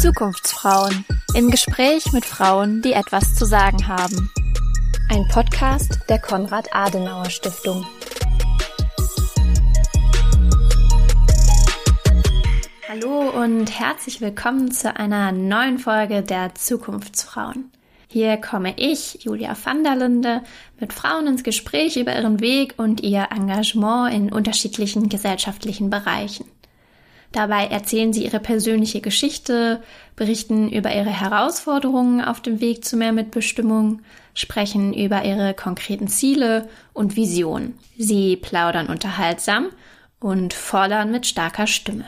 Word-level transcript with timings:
Zukunftsfrauen 0.00 1.04
im 1.34 1.50
Gespräch 1.50 2.12
mit 2.12 2.24
Frauen, 2.24 2.80
die 2.80 2.94
etwas 2.94 3.34
zu 3.34 3.44
sagen 3.44 3.86
haben. 3.86 4.30
Ein 5.10 5.28
Podcast 5.28 6.00
der 6.08 6.18
Konrad 6.18 6.74
Adenauer 6.74 7.28
Stiftung. 7.28 7.84
Hallo 12.88 13.28
und 13.44 13.78
herzlich 13.78 14.22
willkommen 14.22 14.70
zu 14.70 14.96
einer 14.96 15.30
neuen 15.32 15.78
Folge 15.78 16.22
der 16.22 16.54
Zukunftsfrauen. 16.54 17.70
Hier 18.08 18.36
komme 18.36 18.74
ich, 18.76 19.24
Julia 19.24 19.56
van 19.62 19.82
der 19.82 19.96
Linde, 19.96 20.42
mit 20.78 20.92
Frauen 20.92 21.26
ins 21.26 21.42
Gespräch 21.42 21.96
über 21.96 22.14
ihren 22.14 22.40
Weg 22.40 22.74
und 22.76 23.02
ihr 23.02 23.28
Engagement 23.30 24.14
in 24.14 24.32
unterschiedlichen 24.32 25.08
gesellschaftlichen 25.08 25.90
Bereichen. 25.90 26.46
Dabei 27.32 27.66
erzählen 27.66 28.12
sie 28.12 28.24
ihre 28.24 28.40
persönliche 28.40 29.00
Geschichte, 29.00 29.82
berichten 30.14 30.70
über 30.70 30.94
ihre 30.94 31.10
Herausforderungen 31.10 32.24
auf 32.24 32.40
dem 32.40 32.60
Weg 32.60 32.84
zu 32.84 32.96
mehr 32.96 33.12
Mitbestimmung, 33.12 34.00
sprechen 34.32 34.94
über 34.94 35.24
ihre 35.24 35.52
konkreten 35.52 36.08
Ziele 36.08 36.68
und 36.92 37.16
Visionen. 37.16 37.78
Sie 37.98 38.36
plaudern 38.36 38.86
unterhaltsam 38.86 39.66
und 40.20 40.54
fordern 40.54 41.10
mit 41.10 41.26
starker 41.26 41.66
Stimme. 41.66 42.04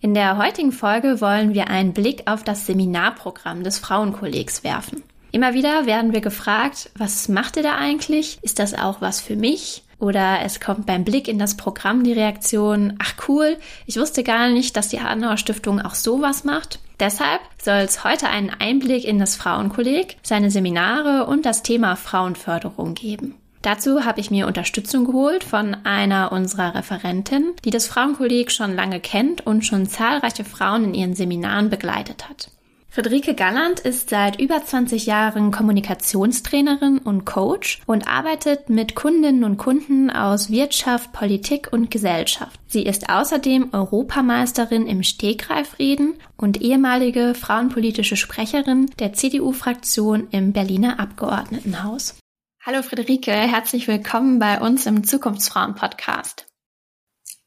In 0.00 0.14
der 0.14 0.38
heutigen 0.38 0.72
Folge 0.72 1.20
wollen 1.20 1.52
wir 1.52 1.68
einen 1.68 1.92
Blick 1.92 2.22
auf 2.24 2.42
das 2.42 2.64
Seminarprogramm 2.64 3.64
des 3.64 3.78
Frauenkollegs 3.78 4.64
werfen. 4.64 5.02
Immer 5.32 5.54
wieder 5.54 5.86
werden 5.86 6.12
wir 6.12 6.20
gefragt, 6.20 6.90
was 6.96 7.28
macht 7.28 7.56
ihr 7.56 7.62
da 7.62 7.76
eigentlich? 7.76 8.38
Ist 8.42 8.58
das 8.58 8.74
auch 8.74 9.00
was 9.00 9.20
für 9.20 9.36
mich? 9.36 9.84
Oder 10.00 10.40
es 10.42 10.60
kommt 10.60 10.86
beim 10.86 11.04
Blick 11.04 11.28
in 11.28 11.38
das 11.38 11.56
Programm 11.56 12.02
die 12.04 12.14
Reaktion, 12.14 12.94
ach 12.98 13.14
cool, 13.28 13.58
ich 13.86 13.98
wusste 13.98 14.24
gar 14.24 14.48
nicht, 14.48 14.76
dass 14.76 14.88
die 14.88 14.98
Adenauer 14.98 15.36
Stiftung 15.36 15.80
auch 15.80 15.94
sowas 15.94 16.42
macht. 16.42 16.80
Deshalb 16.98 17.40
soll 17.62 17.78
es 17.78 18.02
heute 18.02 18.28
einen 18.28 18.50
Einblick 18.50 19.04
in 19.04 19.18
das 19.18 19.36
Frauenkolleg, 19.36 20.16
seine 20.22 20.50
Seminare 20.50 21.26
und 21.26 21.44
das 21.44 21.62
Thema 21.62 21.96
Frauenförderung 21.96 22.94
geben. 22.94 23.34
Dazu 23.62 24.06
habe 24.06 24.20
ich 24.20 24.30
mir 24.30 24.46
Unterstützung 24.46 25.04
geholt 25.04 25.44
von 25.44 25.76
einer 25.84 26.32
unserer 26.32 26.74
Referentinnen, 26.74 27.52
die 27.64 27.70
das 27.70 27.86
Frauenkolleg 27.86 28.50
schon 28.50 28.74
lange 28.74 29.00
kennt 29.00 29.46
und 29.46 29.66
schon 29.66 29.86
zahlreiche 29.86 30.44
Frauen 30.44 30.84
in 30.84 30.94
ihren 30.94 31.14
Seminaren 31.14 31.68
begleitet 31.68 32.28
hat. 32.28 32.50
Friederike 32.92 33.34
Galland 33.34 33.78
ist 33.78 34.10
seit 34.10 34.40
über 34.40 34.64
20 34.64 35.06
Jahren 35.06 35.52
Kommunikationstrainerin 35.52 36.98
und 36.98 37.24
Coach 37.24 37.80
und 37.86 38.08
arbeitet 38.08 38.68
mit 38.68 38.96
Kundinnen 38.96 39.44
und 39.44 39.58
Kunden 39.58 40.10
aus 40.10 40.50
Wirtschaft, 40.50 41.12
Politik 41.12 41.72
und 41.72 41.92
Gesellschaft. 41.92 42.58
Sie 42.66 42.82
ist 42.82 43.08
außerdem 43.08 43.68
Europameisterin 43.72 44.88
im 44.88 45.04
Stegreifreden 45.04 46.14
und 46.36 46.60
ehemalige 46.60 47.36
frauenpolitische 47.36 48.16
Sprecherin 48.16 48.90
der 48.98 49.12
CDU-Fraktion 49.12 50.26
im 50.32 50.52
Berliner 50.52 50.98
Abgeordnetenhaus. 50.98 52.18
Hallo 52.60 52.82
Friederike, 52.82 53.30
herzlich 53.30 53.86
willkommen 53.86 54.40
bei 54.40 54.60
uns 54.60 54.86
im 54.86 55.04
Zukunftsfrauen-Podcast. 55.04 56.48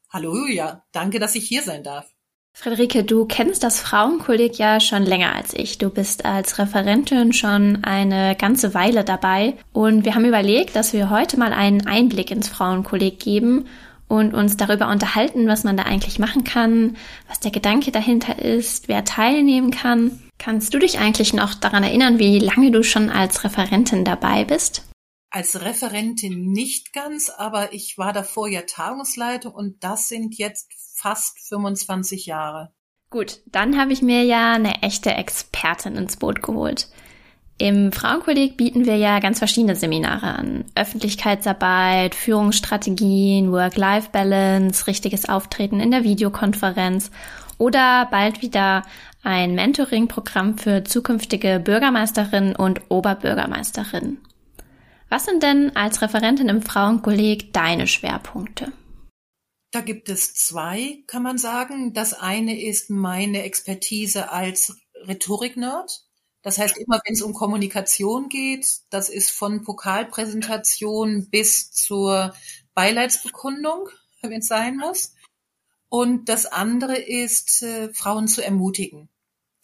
Hallo 0.08 0.34
Julia, 0.34 0.86
danke, 0.92 1.18
dass 1.18 1.34
ich 1.34 1.46
hier 1.46 1.60
sein 1.60 1.82
darf. 1.84 2.13
Friederike, 2.56 3.02
du 3.02 3.26
kennst 3.26 3.64
das 3.64 3.80
Frauenkolleg 3.80 4.56
ja 4.58 4.78
schon 4.78 5.02
länger 5.02 5.34
als 5.34 5.52
ich. 5.54 5.76
Du 5.76 5.90
bist 5.90 6.24
als 6.24 6.56
Referentin 6.58 7.32
schon 7.32 7.82
eine 7.82 8.36
ganze 8.36 8.74
Weile 8.74 9.04
dabei 9.04 9.56
und 9.72 10.04
wir 10.04 10.14
haben 10.14 10.24
überlegt, 10.24 10.76
dass 10.76 10.92
wir 10.92 11.10
heute 11.10 11.36
mal 11.36 11.52
einen 11.52 11.86
Einblick 11.86 12.30
ins 12.30 12.48
Frauenkolleg 12.48 13.18
geben 13.18 13.66
und 14.06 14.34
uns 14.34 14.56
darüber 14.56 14.88
unterhalten, 14.88 15.48
was 15.48 15.64
man 15.64 15.76
da 15.76 15.82
eigentlich 15.82 16.20
machen 16.20 16.44
kann, 16.44 16.96
was 17.28 17.40
der 17.40 17.50
Gedanke 17.50 17.90
dahinter 17.90 18.38
ist, 18.38 18.86
wer 18.86 19.04
teilnehmen 19.04 19.72
kann. 19.72 20.22
Kannst 20.38 20.72
du 20.72 20.78
dich 20.78 21.00
eigentlich 21.00 21.32
noch 21.34 21.54
daran 21.54 21.82
erinnern, 21.82 22.20
wie 22.20 22.38
lange 22.38 22.70
du 22.70 22.84
schon 22.84 23.10
als 23.10 23.42
Referentin 23.42 24.04
dabei 24.04 24.44
bist? 24.44 24.84
Als 25.28 25.60
Referentin 25.60 26.52
nicht 26.52 26.92
ganz, 26.92 27.30
aber 27.30 27.72
ich 27.72 27.98
war 27.98 28.12
davor 28.12 28.46
ja 28.48 28.62
Tagungsleitung 28.62 29.52
und 29.52 29.82
das 29.82 30.08
sind 30.08 30.38
jetzt 30.38 30.70
fast 31.04 31.38
25 31.50 32.24
Jahre. 32.24 32.72
Gut, 33.10 33.40
dann 33.44 33.78
habe 33.78 33.92
ich 33.92 34.00
mir 34.00 34.24
ja 34.24 34.54
eine 34.54 34.82
echte 34.82 35.10
Expertin 35.10 35.96
ins 35.96 36.16
Boot 36.16 36.42
geholt. 36.42 36.88
Im 37.58 37.92
Frauenkolleg 37.92 38.56
bieten 38.56 38.86
wir 38.86 38.96
ja 38.96 39.20
ganz 39.20 39.38
verschiedene 39.38 39.76
Seminare 39.76 40.28
an. 40.28 40.64
Öffentlichkeitsarbeit, 40.74 42.14
Führungsstrategien, 42.14 43.52
Work-Life-Balance, 43.52 44.86
richtiges 44.86 45.28
Auftreten 45.28 45.78
in 45.78 45.90
der 45.90 46.04
Videokonferenz 46.04 47.10
oder 47.58 48.08
bald 48.10 48.40
wieder 48.40 48.82
ein 49.22 49.54
Mentoring-Programm 49.54 50.56
für 50.56 50.84
zukünftige 50.84 51.60
Bürgermeisterinnen 51.62 52.56
und 52.56 52.80
Oberbürgermeisterinnen. 52.88 54.22
Was 55.10 55.26
sind 55.26 55.42
denn 55.42 55.76
als 55.76 56.00
Referentin 56.00 56.48
im 56.48 56.62
Frauenkolleg 56.62 57.52
deine 57.52 57.86
Schwerpunkte? 57.86 58.72
Da 59.74 59.80
gibt 59.80 60.08
es 60.08 60.34
zwei, 60.34 61.02
kann 61.08 61.24
man 61.24 61.36
sagen. 61.36 61.94
Das 61.94 62.14
eine 62.14 62.62
ist 62.62 62.90
meine 62.90 63.42
Expertise 63.42 64.30
als 64.30 64.76
Rhetorik-Nerd. 65.08 66.04
Das 66.42 66.58
heißt, 66.58 66.78
immer 66.78 67.00
wenn 67.04 67.14
es 67.14 67.22
um 67.22 67.34
Kommunikation 67.34 68.28
geht, 68.28 68.68
das 68.90 69.08
ist 69.08 69.32
von 69.32 69.64
Pokalpräsentation 69.64 71.28
bis 71.28 71.72
zur 71.72 72.34
Beileidsbekundung, 72.74 73.88
wenn 74.22 74.38
es 74.38 74.46
sein 74.46 74.76
muss. 74.76 75.16
Und 75.88 76.28
das 76.28 76.46
andere 76.46 76.96
ist, 76.96 77.64
äh, 77.64 77.92
Frauen 77.92 78.28
zu 78.28 78.44
ermutigen. 78.44 79.08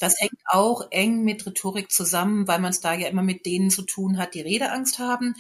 Das 0.01 0.19
hängt 0.19 0.41
auch 0.47 0.89
eng 0.91 1.23
mit 1.23 1.47
Rhetorik 1.47 1.93
zusammen, 1.93 2.49
weil 2.49 2.59
man 2.59 2.71
es 2.71 2.81
da 2.81 2.95
ja 2.95 3.07
immer 3.07 3.23
mit 3.23 3.47
denen 3.47 3.71
zu 3.71 3.83
tun 3.83 4.19
hat, 4.19 4.35
die 4.35 4.41
Redeangst 4.41 4.99
haben. 4.99 5.37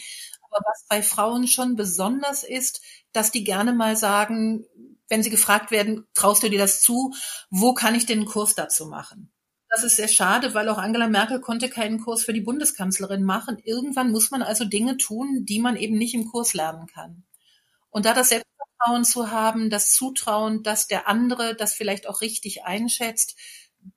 Aber 0.50 0.64
was 0.66 0.84
bei 0.88 1.02
Frauen 1.02 1.46
schon 1.46 1.76
besonders 1.76 2.44
ist, 2.44 2.82
dass 3.12 3.30
die 3.30 3.44
gerne 3.44 3.72
mal 3.72 3.96
sagen, 3.96 4.64
wenn 5.08 5.22
sie 5.22 5.30
gefragt 5.30 5.70
werden, 5.70 6.06
traust 6.14 6.42
du 6.42 6.48
dir 6.48 6.58
das 6.58 6.82
zu, 6.82 7.14
wo 7.50 7.74
kann 7.74 7.94
ich 7.94 8.06
denn 8.06 8.20
einen 8.20 8.28
Kurs 8.28 8.54
dazu 8.54 8.86
machen? 8.86 9.32
Das 9.68 9.84
ist 9.84 9.96
sehr 9.96 10.08
schade, 10.08 10.54
weil 10.54 10.68
auch 10.68 10.78
Angela 10.78 11.08
Merkel 11.08 11.40
konnte 11.40 11.68
keinen 11.68 12.00
Kurs 12.00 12.24
für 12.24 12.32
die 12.32 12.40
Bundeskanzlerin 12.40 13.22
machen. 13.22 13.58
Irgendwann 13.64 14.10
muss 14.10 14.30
man 14.30 14.42
also 14.42 14.64
Dinge 14.64 14.96
tun, 14.96 15.44
die 15.44 15.60
man 15.60 15.76
eben 15.76 15.96
nicht 15.96 16.14
im 16.14 16.26
Kurs 16.26 16.54
lernen 16.54 16.86
kann. 16.88 17.24
Und 17.90 18.04
da 18.06 18.14
das 18.14 18.30
Selbstvertrauen 18.30 19.04
zu 19.04 19.30
haben, 19.30 19.70
das 19.70 19.92
Zutrauen, 19.92 20.62
dass 20.62 20.86
der 20.86 21.08
andere 21.08 21.54
das 21.54 21.74
vielleicht 21.74 22.08
auch 22.08 22.20
richtig 22.20 22.64
einschätzt, 22.64 23.36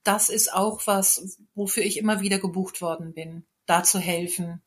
das 0.04 0.30
ist 0.30 0.54
auch 0.54 0.86
was, 0.86 1.38
wofür 1.56 1.84
ich 1.84 1.98
immer 1.98 2.22
wieder 2.22 2.40
gebucht 2.40 2.82
worden 2.82 3.14
bin, 3.14 3.46
da 3.66 3.84
zu 3.84 4.00
helfen. 4.00 4.63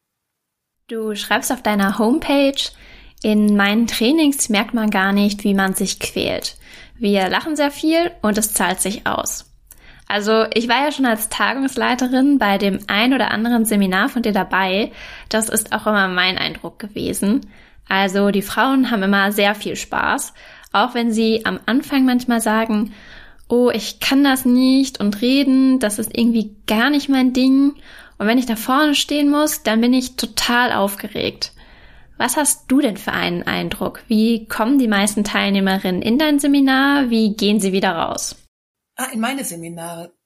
Du 0.88 1.16
schreibst 1.16 1.50
auf 1.50 1.62
deiner 1.62 1.98
Homepage, 1.98 2.62
in 3.20 3.56
meinen 3.56 3.88
Trainings 3.88 4.48
merkt 4.50 4.72
man 4.72 4.88
gar 4.88 5.12
nicht, 5.12 5.42
wie 5.42 5.52
man 5.52 5.74
sich 5.74 5.98
quält. 5.98 6.56
Wir 6.96 7.28
lachen 7.28 7.56
sehr 7.56 7.72
viel 7.72 8.12
und 8.22 8.38
es 8.38 8.54
zahlt 8.54 8.80
sich 8.80 9.04
aus. 9.04 9.52
Also 10.06 10.44
ich 10.54 10.68
war 10.68 10.84
ja 10.84 10.92
schon 10.92 11.06
als 11.06 11.28
Tagungsleiterin 11.28 12.38
bei 12.38 12.56
dem 12.56 12.78
ein 12.86 13.12
oder 13.14 13.32
anderen 13.32 13.64
Seminar 13.64 14.10
von 14.10 14.22
dir 14.22 14.30
dabei. 14.30 14.92
Das 15.28 15.48
ist 15.48 15.72
auch 15.72 15.88
immer 15.88 16.06
mein 16.06 16.38
Eindruck 16.38 16.78
gewesen. 16.78 17.40
Also 17.88 18.30
die 18.30 18.42
Frauen 18.42 18.92
haben 18.92 19.02
immer 19.02 19.32
sehr 19.32 19.56
viel 19.56 19.74
Spaß, 19.74 20.34
auch 20.70 20.94
wenn 20.94 21.10
sie 21.10 21.44
am 21.44 21.58
Anfang 21.66 22.04
manchmal 22.04 22.40
sagen, 22.40 22.92
oh, 23.48 23.70
ich 23.74 23.98
kann 23.98 24.22
das 24.22 24.44
nicht 24.44 25.00
und 25.00 25.20
reden, 25.20 25.80
das 25.80 25.98
ist 25.98 26.16
irgendwie 26.16 26.54
gar 26.68 26.90
nicht 26.90 27.08
mein 27.08 27.32
Ding. 27.32 27.74
Und 28.18 28.26
wenn 28.26 28.38
ich 28.38 28.46
da 28.46 28.56
vorne 28.56 28.94
stehen 28.94 29.30
muss, 29.30 29.62
dann 29.62 29.80
bin 29.80 29.92
ich 29.92 30.16
total 30.16 30.72
aufgeregt. 30.72 31.52
Was 32.18 32.36
hast 32.36 32.64
du 32.68 32.80
denn 32.80 32.96
für 32.96 33.12
einen 33.12 33.42
Eindruck? 33.42 34.02
Wie 34.08 34.46
kommen 34.46 34.78
die 34.78 34.88
meisten 34.88 35.22
Teilnehmerinnen 35.22 36.00
in 36.00 36.18
dein 36.18 36.38
Seminar? 36.38 37.10
Wie 37.10 37.34
gehen 37.34 37.60
sie 37.60 37.72
wieder 37.72 37.92
raus? 37.92 38.36
Ah, 38.96 39.10
in 39.12 39.20
meine 39.20 39.44
Seminare. 39.44 40.16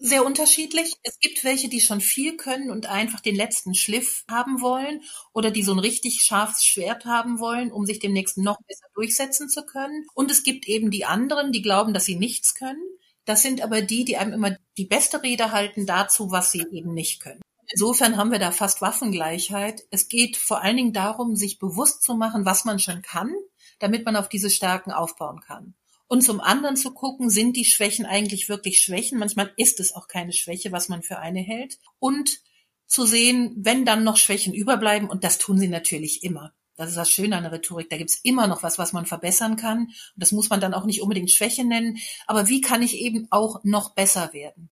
Sehr 0.00 0.24
unterschiedlich. 0.24 0.94
Es 1.02 1.18
gibt 1.18 1.42
welche, 1.42 1.68
die 1.68 1.80
schon 1.80 2.00
viel 2.00 2.36
können 2.36 2.70
und 2.70 2.86
einfach 2.86 3.18
den 3.18 3.34
letzten 3.34 3.74
Schliff 3.74 4.24
haben 4.30 4.60
wollen 4.60 5.02
oder 5.32 5.50
die 5.50 5.64
so 5.64 5.72
ein 5.72 5.80
richtig 5.80 6.20
scharfes 6.22 6.64
Schwert 6.64 7.04
haben 7.04 7.40
wollen, 7.40 7.72
um 7.72 7.84
sich 7.84 7.98
demnächst 7.98 8.38
noch 8.38 8.58
besser 8.62 8.86
durchsetzen 8.94 9.48
zu 9.48 9.64
können. 9.64 10.06
Und 10.14 10.30
es 10.30 10.44
gibt 10.44 10.68
eben 10.68 10.92
die 10.92 11.04
anderen, 11.04 11.50
die 11.50 11.62
glauben, 11.62 11.94
dass 11.94 12.04
sie 12.04 12.14
nichts 12.14 12.54
können. 12.54 12.82
Das 13.28 13.42
sind 13.42 13.60
aber 13.60 13.82
die, 13.82 14.06
die 14.06 14.16
einem 14.16 14.32
immer 14.32 14.56
die 14.78 14.86
beste 14.86 15.22
Rede 15.22 15.52
halten 15.52 15.84
dazu, 15.84 16.30
was 16.30 16.50
sie 16.50 16.64
eben 16.72 16.94
nicht 16.94 17.20
können. 17.20 17.42
Insofern 17.70 18.16
haben 18.16 18.32
wir 18.32 18.38
da 18.38 18.52
fast 18.52 18.80
Waffengleichheit. 18.80 19.84
Es 19.90 20.08
geht 20.08 20.38
vor 20.38 20.62
allen 20.62 20.78
Dingen 20.78 20.92
darum, 20.94 21.36
sich 21.36 21.58
bewusst 21.58 22.02
zu 22.02 22.14
machen, 22.14 22.46
was 22.46 22.64
man 22.64 22.78
schon 22.78 23.02
kann, 23.02 23.34
damit 23.80 24.06
man 24.06 24.16
auf 24.16 24.30
diese 24.30 24.48
Stärken 24.48 24.92
aufbauen 24.92 25.40
kann. 25.46 25.74
Und 26.06 26.22
zum 26.22 26.40
anderen 26.40 26.76
zu 26.76 26.92
gucken, 26.94 27.28
sind 27.28 27.54
die 27.54 27.66
Schwächen 27.66 28.06
eigentlich 28.06 28.48
wirklich 28.48 28.80
Schwächen? 28.80 29.18
Manchmal 29.18 29.52
ist 29.58 29.78
es 29.78 29.94
auch 29.94 30.08
keine 30.08 30.32
Schwäche, 30.32 30.72
was 30.72 30.88
man 30.88 31.02
für 31.02 31.18
eine 31.18 31.40
hält. 31.40 31.78
Und 31.98 32.40
zu 32.86 33.04
sehen, 33.04 33.52
wenn 33.58 33.84
dann 33.84 34.04
noch 34.04 34.16
Schwächen 34.16 34.54
überbleiben, 34.54 35.10
und 35.10 35.22
das 35.22 35.36
tun 35.36 35.58
sie 35.58 35.68
natürlich 35.68 36.24
immer. 36.24 36.54
Das 36.78 36.90
ist 36.90 36.96
das 36.96 37.10
Schöne 37.10 37.36
an 37.36 37.42
der 37.42 37.52
Rhetorik. 37.52 37.90
Da 37.90 37.96
gibt's 37.98 38.20
immer 38.22 38.46
noch 38.46 38.62
was, 38.62 38.78
was 38.78 38.92
man 38.92 39.04
verbessern 39.04 39.56
kann. 39.56 39.86
Und 39.86 40.14
das 40.14 40.30
muss 40.30 40.48
man 40.48 40.60
dann 40.60 40.74
auch 40.74 40.84
nicht 40.84 41.02
unbedingt 41.02 41.32
Schwäche 41.32 41.64
nennen. 41.64 41.98
Aber 42.28 42.48
wie 42.48 42.60
kann 42.60 42.82
ich 42.82 42.98
eben 42.98 43.26
auch 43.30 43.64
noch 43.64 43.94
besser 43.94 44.32
werden? 44.32 44.70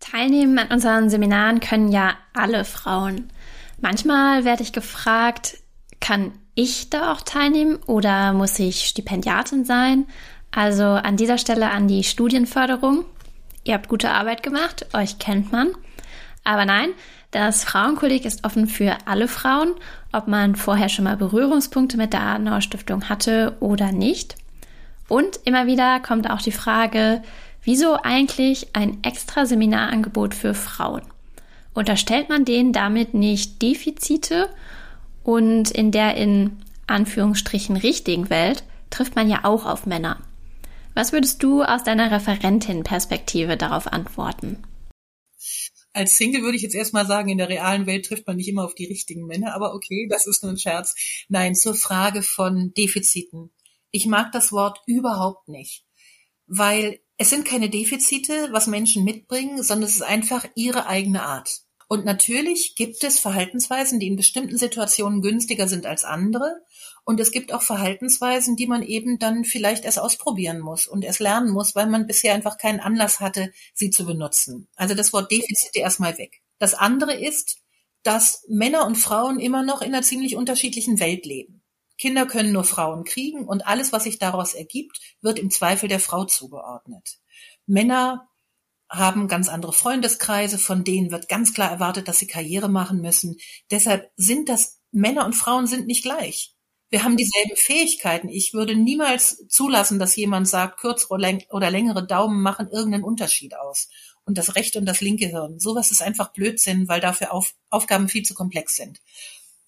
Teilnehmen 0.00 0.58
an 0.58 0.72
unseren 0.72 1.10
Seminaren 1.10 1.60
können 1.60 1.92
ja 1.92 2.16
alle 2.32 2.64
Frauen. 2.64 3.30
Manchmal 3.80 4.46
werde 4.46 4.62
ich 4.62 4.72
gefragt, 4.72 5.58
kann 6.00 6.32
ich 6.54 6.88
da 6.88 7.12
auch 7.12 7.20
teilnehmen 7.20 7.76
oder 7.86 8.32
muss 8.32 8.58
ich 8.58 8.86
Stipendiatin 8.86 9.66
sein? 9.66 10.06
Also 10.50 10.84
an 10.84 11.18
dieser 11.18 11.36
Stelle 11.36 11.70
an 11.70 11.86
die 11.86 12.02
Studienförderung. 12.02 13.04
Ihr 13.62 13.74
habt 13.74 13.88
gute 13.88 14.10
Arbeit 14.10 14.42
gemacht, 14.42 14.86
euch 14.94 15.18
kennt 15.18 15.52
man. 15.52 15.72
Aber 16.44 16.64
nein, 16.64 16.90
das 17.30 17.64
Frauenkolleg 17.64 18.24
ist 18.24 18.44
offen 18.44 18.66
für 18.66 18.96
alle 19.06 19.28
Frauen, 19.28 19.74
ob 20.12 20.28
man 20.28 20.56
vorher 20.56 20.88
schon 20.88 21.04
mal 21.04 21.16
Berührungspunkte 21.16 21.96
mit 21.96 22.12
der 22.12 22.22
Adenauer 22.22 22.60
Stiftung 22.60 23.08
hatte 23.08 23.56
oder 23.60 23.92
nicht. 23.92 24.36
Und 25.08 25.40
immer 25.44 25.66
wieder 25.66 26.00
kommt 26.00 26.30
auch 26.30 26.40
die 26.40 26.52
Frage, 26.52 27.22
wieso 27.62 27.96
eigentlich 28.02 28.74
ein 28.74 29.02
extra 29.02 29.46
Seminarangebot 29.46 30.34
für 30.34 30.54
Frauen? 30.54 31.02
Unterstellt 31.74 32.28
man 32.28 32.44
denen 32.44 32.72
damit 32.72 33.14
nicht 33.14 33.60
Defizite? 33.60 34.48
Und 35.22 35.70
in 35.70 35.90
der 35.90 36.16
in 36.16 36.56
Anführungsstrichen 36.86 37.76
richtigen 37.76 38.30
Welt 38.30 38.64
trifft 38.90 39.16
man 39.16 39.28
ja 39.28 39.40
auch 39.42 39.66
auf 39.66 39.84
Männer. 39.84 40.18
Was 40.94 41.12
würdest 41.12 41.42
du 41.42 41.62
aus 41.62 41.84
deiner 41.84 42.10
Referentin-Perspektive 42.10 43.56
darauf 43.56 43.92
antworten? 43.92 44.62
Als 45.96 46.18
Single 46.18 46.42
würde 46.42 46.56
ich 46.56 46.62
jetzt 46.62 46.74
erstmal 46.74 47.06
sagen, 47.06 47.30
in 47.30 47.38
der 47.38 47.48
realen 47.48 47.86
Welt 47.86 48.04
trifft 48.04 48.26
man 48.26 48.36
nicht 48.36 48.48
immer 48.48 48.64
auf 48.64 48.74
die 48.74 48.84
richtigen 48.84 49.24
Männer, 49.24 49.54
aber 49.54 49.74
okay, 49.74 50.06
das 50.10 50.26
ist 50.26 50.42
nur 50.42 50.52
ein 50.52 50.58
Scherz. 50.58 50.94
Nein, 51.28 51.54
zur 51.54 51.74
Frage 51.74 52.22
von 52.22 52.74
Defiziten. 52.74 53.50
Ich 53.90 54.04
mag 54.04 54.30
das 54.30 54.52
Wort 54.52 54.78
überhaupt 54.86 55.48
nicht, 55.48 55.86
weil 56.46 57.00
es 57.16 57.30
sind 57.30 57.46
keine 57.46 57.70
Defizite, 57.70 58.48
was 58.52 58.66
Menschen 58.66 59.04
mitbringen, 59.04 59.62
sondern 59.62 59.88
es 59.88 59.94
ist 59.94 60.02
einfach 60.02 60.44
ihre 60.54 60.86
eigene 60.86 61.22
Art. 61.22 61.62
Und 61.88 62.04
natürlich 62.04 62.74
gibt 62.76 63.02
es 63.02 63.18
Verhaltensweisen, 63.18 63.98
die 63.98 64.08
in 64.08 64.16
bestimmten 64.16 64.58
Situationen 64.58 65.22
günstiger 65.22 65.66
sind 65.66 65.86
als 65.86 66.04
andere. 66.04 66.60
Und 67.08 67.20
es 67.20 67.30
gibt 67.30 67.52
auch 67.52 67.62
Verhaltensweisen, 67.62 68.56
die 68.56 68.66
man 68.66 68.82
eben 68.82 69.20
dann 69.20 69.44
vielleicht 69.44 69.84
erst 69.84 70.00
ausprobieren 70.00 70.58
muss 70.58 70.88
und 70.88 71.04
erst 71.04 71.20
lernen 71.20 71.52
muss, 71.52 71.76
weil 71.76 71.86
man 71.86 72.08
bisher 72.08 72.34
einfach 72.34 72.58
keinen 72.58 72.80
Anlass 72.80 73.20
hatte, 73.20 73.52
sie 73.74 73.90
zu 73.90 74.04
benutzen. 74.04 74.66
Also 74.74 74.96
das 74.96 75.12
Wort 75.12 75.30
Defizite 75.30 75.78
erstmal 75.78 76.18
weg. 76.18 76.42
Das 76.58 76.74
andere 76.74 77.14
ist, 77.14 77.58
dass 78.02 78.44
Männer 78.48 78.84
und 78.84 78.96
Frauen 78.96 79.38
immer 79.38 79.62
noch 79.62 79.82
in 79.82 79.94
einer 79.94 80.02
ziemlich 80.02 80.34
unterschiedlichen 80.34 80.98
Welt 80.98 81.24
leben. 81.26 81.62
Kinder 81.96 82.26
können 82.26 82.50
nur 82.50 82.64
Frauen 82.64 83.04
kriegen 83.04 83.46
und 83.46 83.68
alles, 83.68 83.92
was 83.92 84.02
sich 84.02 84.18
daraus 84.18 84.54
ergibt, 84.54 84.98
wird 85.20 85.38
im 85.38 85.50
Zweifel 85.52 85.88
der 85.88 86.00
Frau 86.00 86.24
zugeordnet. 86.24 87.20
Männer 87.66 88.28
haben 88.90 89.28
ganz 89.28 89.48
andere 89.48 89.72
Freundeskreise, 89.72 90.58
von 90.58 90.82
denen 90.82 91.12
wird 91.12 91.28
ganz 91.28 91.54
klar 91.54 91.70
erwartet, 91.70 92.08
dass 92.08 92.18
sie 92.18 92.26
Karriere 92.26 92.68
machen 92.68 93.00
müssen. 93.00 93.36
Deshalb 93.70 94.10
sind 94.16 94.48
das 94.48 94.80
Männer 94.90 95.24
und 95.24 95.34
Frauen 95.34 95.68
sind 95.68 95.86
nicht 95.86 96.02
gleich. 96.02 96.55
Wir 96.88 97.02
haben 97.02 97.16
dieselben 97.16 97.56
Fähigkeiten. 97.56 98.28
Ich 98.28 98.54
würde 98.54 98.76
niemals 98.76 99.46
zulassen, 99.48 99.98
dass 99.98 100.16
jemand 100.16 100.48
sagt, 100.48 100.80
kürzere 100.80 101.14
oder 101.50 101.70
längere 101.70 102.06
Daumen 102.06 102.42
machen 102.42 102.68
irgendeinen 102.70 103.04
Unterschied 103.04 103.56
aus. 103.56 103.88
Und 104.24 104.38
das 104.38 104.54
rechte 104.54 104.78
und 104.78 104.86
das 104.86 105.00
linke 105.00 105.26
Hirn. 105.26 105.58
Sowas 105.58 105.90
ist 105.90 106.02
einfach 106.02 106.32
Blödsinn, 106.32 106.88
weil 106.88 107.00
dafür 107.00 107.32
Auf 107.32 107.54
Aufgaben 107.70 108.08
viel 108.08 108.24
zu 108.24 108.34
komplex 108.34 108.76
sind. 108.76 109.00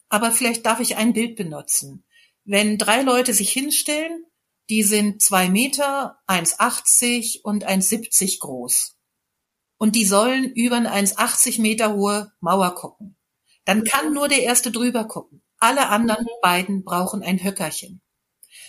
Aber 0.08 0.32
vielleicht 0.32 0.64
darf 0.64 0.80
ich 0.80 0.96
ein 0.96 1.12
Bild 1.12 1.36
benutzen. 1.36 2.04
Wenn 2.44 2.78
drei 2.78 3.02
Leute 3.02 3.34
sich 3.34 3.52
hinstellen, 3.52 4.24
die 4.70 4.82
sind 4.82 5.22
zwei 5.22 5.48
Meter, 5.48 6.18
1,80 6.26 7.40
und 7.42 7.66
1,70 7.66 8.38
groß 8.40 8.96
und 9.78 9.94
die 9.94 10.04
sollen 10.04 10.52
über 10.52 10.76
eine 10.76 10.92
1,80 10.92 11.60
Meter 11.60 11.94
hohe 11.94 12.32
Mauer 12.40 12.74
gucken. 12.74 13.16
Dann 13.64 13.84
kann 13.84 14.12
nur 14.12 14.28
der 14.28 14.42
Erste 14.42 14.70
drüber 14.70 15.06
gucken. 15.06 15.42
Alle 15.58 15.88
anderen 15.88 16.26
beiden 16.42 16.84
brauchen 16.84 17.22
ein 17.22 17.42
Höckerchen. 17.42 18.00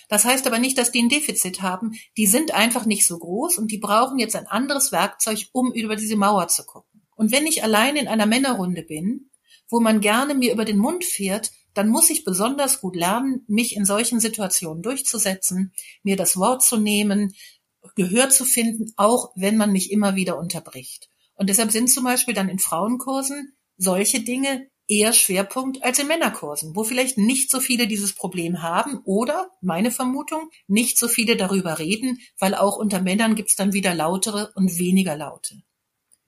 Das 0.08 0.24
heißt 0.24 0.46
aber 0.46 0.58
nicht, 0.58 0.76
dass 0.76 0.90
die 0.90 1.02
ein 1.02 1.08
Defizit 1.08 1.62
haben. 1.62 1.92
Die 2.16 2.26
sind 2.26 2.52
einfach 2.52 2.84
nicht 2.84 3.06
so 3.06 3.18
groß 3.18 3.58
und 3.58 3.70
die 3.70 3.78
brauchen 3.78 4.18
jetzt 4.18 4.34
ein 4.34 4.48
anderes 4.48 4.90
Werkzeug, 4.90 5.46
um 5.52 5.72
über 5.72 5.94
diese 5.94 6.16
Mauer 6.16 6.48
zu 6.48 6.64
gucken. 6.64 7.02
Und 7.14 7.32
wenn 7.32 7.46
ich 7.46 7.62
allein 7.62 7.96
in 7.96 8.08
einer 8.08 8.26
Männerrunde 8.26 8.82
bin, 8.82 9.30
wo 9.68 9.78
man 9.78 10.00
gerne 10.00 10.34
mir 10.34 10.52
über 10.52 10.64
den 10.64 10.78
Mund 10.78 11.04
fährt, 11.04 11.52
dann 11.74 11.88
muss 11.88 12.10
ich 12.10 12.24
besonders 12.24 12.80
gut 12.80 12.96
lernen, 12.96 13.44
mich 13.46 13.76
in 13.76 13.84
solchen 13.84 14.18
Situationen 14.18 14.82
durchzusetzen, 14.82 15.72
mir 16.02 16.16
das 16.16 16.36
Wort 16.36 16.64
zu 16.64 16.76
nehmen, 16.76 17.34
Gehör 17.94 18.28
zu 18.30 18.44
finden, 18.44 18.92
auch 18.96 19.30
wenn 19.36 19.56
man 19.56 19.72
mich 19.72 19.90
immer 19.90 20.14
wieder 20.16 20.38
unterbricht. 20.38 21.08
Und 21.34 21.48
deshalb 21.48 21.70
sind 21.70 21.88
zum 21.88 22.04
Beispiel 22.04 22.34
dann 22.34 22.48
in 22.48 22.58
Frauenkursen 22.58 23.56
solche 23.78 24.20
Dinge 24.20 24.68
eher 24.90 25.12
Schwerpunkt 25.12 25.82
als 25.82 25.98
in 25.98 26.08
Männerkursen, 26.08 26.74
wo 26.74 26.84
vielleicht 26.84 27.16
nicht 27.16 27.50
so 27.50 27.60
viele 27.60 27.86
dieses 27.86 28.14
Problem 28.14 28.60
haben 28.62 29.00
oder, 29.04 29.50
meine 29.60 29.90
Vermutung, 29.90 30.50
nicht 30.66 30.98
so 30.98 31.06
viele 31.06 31.36
darüber 31.36 31.78
reden, 31.78 32.18
weil 32.38 32.54
auch 32.54 32.76
unter 32.76 33.00
Männern 33.00 33.36
gibt's 33.36 33.56
dann 33.56 33.72
wieder 33.72 33.94
lautere 33.94 34.50
und 34.56 34.78
weniger 34.78 35.16
laute. 35.16 35.62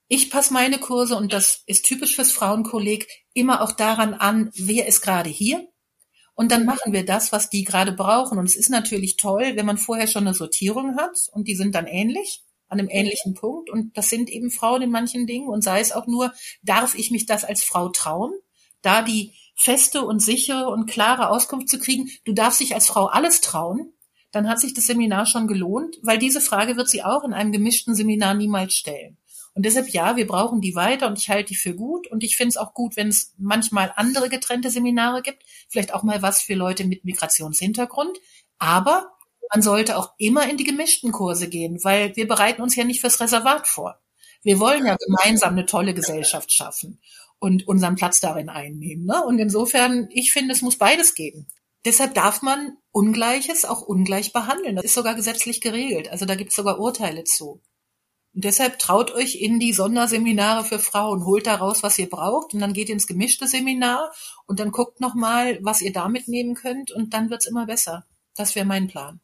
Ich 0.09 0.31
passe 0.31 0.53
meine 0.53 0.79
Kurse, 0.79 1.17
und 1.17 1.33
das 1.33 1.63
ist 1.67 1.85
typisch 1.85 2.15
fürs 2.15 2.33
Frauenkolleg, 2.33 3.09
immer 3.35 3.63
auch 3.63 3.73
daran 3.73 4.15
an, 4.15 4.51
wer 4.55 4.87
ist 4.87 5.01
gerade 5.01 5.31
hier 5.31 5.67
und 6.35 6.53
dann 6.53 6.65
machen 6.65 6.93
wir 6.93 7.05
das, 7.05 7.33
was 7.33 7.51
die 7.51 7.65
gerade 7.65 7.93
brauchen. 7.93 8.39
Und 8.39 8.47
es 8.47 8.57
ist 8.57 8.71
natürlich 8.71 9.17
toll, 9.17 9.53
wenn 9.55 9.67
man 9.67 9.79
vorher 9.79 10.07
schon 10.07 10.27
eine 10.27 10.35
Sortierung 10.35 10.97
hat 10.97 11.29
und 11.33 11.49
die 11.49 11.55
sind 11.55 11.75
dann 11.75 11.87
ähnlich, 11.87 12.43
an 12.69 12.79
einem 12.79 12.89
ähnlichen 12.91 13.35
Punkt. 13.35 13.69
Und 13.69 13.97
das 13.97 14.09
sind 14.09 14.31
eben 14.31 14.51
Frauen 14.51 14.83
in 14.83 14.91
manchen 14.91 15.27
Dingen. 15.27 15.49
Und 15.49 15.63
sei 15.63 15.81
es 15.81 15.93
auch 15.93 16.07
nur, 16.07 16.33
darf 16.63 16.95
ich 16.95 17.11
mich 17.11 17.27
das 17.27 17.45
als 17.45 17.63
Frau 17.63 17.91
trauen? 17.91 18.33
Da 18.83 19.03
die 19.03 19.33
feste 19.55 20.03
und 20.03 20.21
sichere 20.21 20.69
und 20.69 20.87
klare 20.87 21.29
Auskunft 21.29 21.69
zu 21.69 21.79
kriegen, 21.79 22.11
du 22.25 22.33
darfst 22.33 22.61
dich 22.61 22.75
als 22.75 22.87
Frau 22.87 23.07
alles 23.07 23.41
trauen, 23.41 23.93
dann 24.33 24.49
hat 24.49 24.61
sich 24.61 24.75
das 24.75 24.87
Seminar 24.87 25.27
schon 25.27 25.47
gelohnt, 25.47 25.99
weil 26.03 26.19
diese 26.19 26.41
Frage 26.41 26.77
wird 26.77 26.89
sie 26.89 27.05
auch 27.05 27.23
in 27.25 27.33
einem 27.33 27.53
gemischten 27.53 27.95
Seminar 27.95 28.35
niemals 28.35 28.75
stellen. 28.75 29.19
Und 29.55 29.67
deshalb 29.67 29.91
ja, 29.91 30.17
wir 30.17 30.27
brauchen 30.27 30.63
die 30.63 30.75
weiter 30.75 31.07
und 31.07 31.19
ich 31.19 31.29
halte 31.29 31.49
die 31.49 31.57
für 31.57 31.75
gut. 31.75 32.07
Und 32.07 32.25
ich 32.25 32.37
finde 32.37 32.49
es 32.51 32.57
auch 32.57 32.73
gut, 32.73 32.97
wenn 32.97 33.09
es 33.09 33.35
manchmal 33.37 33.93
andere 33.97 34.31
getrennte 34.31 34.71
Seminare 34.71 35.21
gibt. 35.21 35.43
Vielleicht 35.69 35.93
auch 35.93 36.03
mal 36.03 36.23
was 36.23 36.41
für 36.41 36.55
Leute 36.55 36.85
mit 36.85 37.05
Migrationshintergrund. 37.05 38.19
Aber 38.59 39.13
man 39.53 39.61
sollte 39.61 39.99
auch 39.99 40.13
immer 40.17 40.49
in 40.49 40.57
die 40.57 40.65
gemischten 40.65 41.13
Kurse 41.13 41.51
gehen, 41.51 41.85
weil 41.85 42.17
wir 42.17 42.27
bereiten 42.27 42.63
uns 42.63 42.77
ja 42.77 42.85
nicht 42.85 43.03
fürs 43.03 43.21
Reservat 43.21 43.69
vor. 43.69 44.01
Wir 44.43 44.59
wollen 44.59 44.87
ja 44.87 44.97
gemeinsam 44.97 45.53
eine 45.53 45.67
tolle 45.67 45.93
Gesellschaft 45.93 46.51
schaffen 46.51 46.99
und 47.43 47.67
unseren 47.67 47.97
Platz 47.97 48.21
darin 48.21 48.49
einnehmen. 48.49 49.05
Ne? 49.05 49.21
Und 49.27 49.41
insofern, 49.41 50.07
ich 50.13 50.31
finde, 50.31 50.55
es 50.55 50.63
muss 50.63 50.79
beides 50.79 51.17
geben. 51.17 51.49
Deshalb 51.85 52.15
darf 52.15 52.41
man 52.41 52.77
Ungleiches 52.93 53.65
auch 53.65 53.83
ungleich 53.83 54.33
behandeln. 54.33 54.77
Das 54.77 54.85
ist 54.85 54.95
sogar 54.95 55.17
gesetzlich 55.17 55.61
geregelt. 55.61 56.09
Also 56.09 56.25
da 56.25 56.37
gibt 56.37 56.51
es 56.51 56.57
sogar 56.57 56.79
Urteile 56.79 57.25
zu. 57.25 57.61
Und 58.33 58.45
deshalb 58.45 58.79
traut 58.79 59.11
euch 59.11 59.35
in 59.35 59.59
die 59.59 59.73
Sonderseminare 59.73 60.63
für 60.65 60.79
Frauen, 60.79 61.27
holt 61.27 61.49
da 61.49 61.57
raus, 61.57 61.83
was 61.83 61.99
ihr 61.99 62.09
braucht 62.09 62.55
und 62.55 62.61
dann 62.61 62.75
geht 62.75 62.89
ins 62.89 63.09
gemischte 63.09 63.49
Seminar 63.49 64.13
und 64.47 64.61
dann 64.61 64.71
guckt 64.71 65.01
nochmal, 65.01 65.59
was 65.63 65.83
ihr 65.83 65.93
da 65.93 66.09
mitnehmen 66.09 66.55
könnt 66.55 66.93
und 66.93 67.13
dann 67.13 67.29
wird's 67.29 67.49
immer 67.49 67.67
besser. 67.67 68.07
Das 68.37 68.55
wäre 68.55 68.67
mein 68.67 68.87
Plan. 68.87 69.21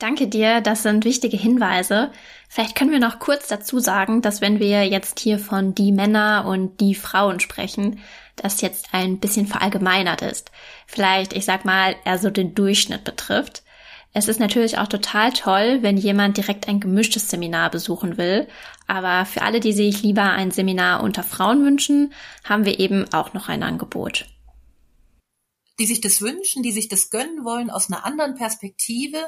Danke 0.00 0.28
dir, 0.28 0.62
das 0.62 0.82
sind 0.82 1.04
wichtige 1.04 1.36
Hinweise. 1.36 2.10
Vielleicht 2.48 2.74
können 2.74 2.90
wir 2.90 3.00
noch 3.00 3.18
kurz 3.18 3.48
dazu 3.48 3.80
sagen, 3.80 4.22
dass 4.22 4.40
wenn 4.40 4.58
wir 4.58 4.88
jetzt 4.88 5.20
hier 5.20 5.38
von 5.38 5.74
die 5.74 5.92
Männer 5.92 6.46
und 6.46 6.80
die 6.80 6.94
Frauen 6.94 7.38
sprechen, 7.38 8.00
das 8.34 8.62
jetzt 8.62 8.88
ein 8.92 9.18
bisschen 9.20 9.46
verallgemeinert 9.46 10.22
ist. 10.22 10.52
Vielleicht, 10.86 11.34
ich 11.34 11.44
sag 11.44 11.66
mal, 11.66 11.96
eher 12.06 12.16
so 12.16 12.30
den 12.30 12.54
Durchschnitt 12.54 13.04
betrifft. 13.04 13.62
Es 14.14 14.26
ist 14.26 14.40
natürlich 14.40 14.78
auch 14.78 14.86
total 14.88 15.32
toll, 15.32 15.80
wenn 15.82 15.98
jemand 15.98 16.38
direkt 16.38 16.66
ein 16.66 16.80
gemischtes 16.80 17.28
Seminar 17.28 17.70
besuchen 17.70 18.16
will. 18.16 18.48
Aber 18.86 19.26
für 19.26 19.42
alle, 19.42 19.60
die 19.60 19.74
sich 19.74 20.02
lieber 20.02 20.24
ein 20.24 20.50
Seminar 20.50 21.02
unter 21.02 21.22
Frauen 21.22 21.62
wünschen, 21.62 22.14
haben 22.42 22.64
wir 22.64 22.80
eben 22.80 23.04
auch 23.12 23.34
noch 23.34 23.50
ein 23.50 23.62
Angebot. 23.62 24.24
Die 25.78 25.86
sich 25.86 26.00
das 26.00 26.22
wünschen, 26.22 26.62
die 26.62 26.72
sich 26.72 26.88
das 26.88 27.10
gönnen 27.10 27.44
wollen, 27.44 27.70
aus 27.70 27.90
einer 27.90 28.04
anderen 28.04 28.34
Perspektive, 28.34 29.18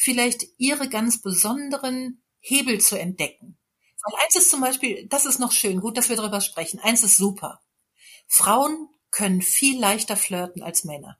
vielleicht 0.00 0.46
ihre 0.56 0.88
ganz 0.88 1.20
besonderen 1.20 2.22
Hebel 2.40 2.80
zu 2.80 2.98
entdecken. 2.98 3.58
Weil 4.02 4.24
eins 4.24 4.34
ist 4.34 4.50
zum 4.50 4.62
Beispiel, 4.62 5.06
das 5.08 5.26
ist 5.26 5.38
noch 5.38 5.52
schön, 5.52 5.80
gut, 5.80 5.98
dass 5.98 6.08
wir 6.08 6.16
darüber 6.16 6.40
sprechen. 6.40 6.80
Eins 6.80 7.02
ist 7.02 7.18
super. 7.18 7.60
Frauen 8.26 8.88
können 9.10 9.42
viel 9.42 9.78
leichter 9.78 10.16
flirten 10.16 10.62
als 10.62 10.84
Männer 10.84 11.18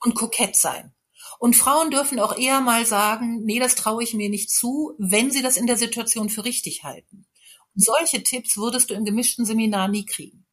und 0.00 0.14
kokett 0.14 0.56
sein. 0.56 0.94
Und 1.38 1.56
Frauen 1.56 1.90
dürfen 1.90 2.20
auch 2.20 2.36
eher 2.36 2.60
mal 2.60 2.84
sagen, 2.84 3.42
nee, 3.44 3.58
das 3.58 3.76
traue 3.76 4.02
ich 4.02 4.12
mir 4.12 4.28
nicht 4.28 4.50
zu, 4.50 4.94
wenn 4.98 5.30
sie 5.30 5.40
das 5.40 5.56
in 5.56 5.66
der 5.66 5.78
Situation 5.78 6.28
für 6.28 6.44
richtig 6.44 6.84
halten. 6.84 7.26
Und 7.74 7.82
solche 7.82 8.22
Tipps 8.22 8.58
würdest 8.58 8.90
du 8.90 8.94
im 8.94 9.06
gemischten 9.06 9.46
Seminar 9.46 9.88
nie 9.88 10.04
kriegen. 10.04 10.45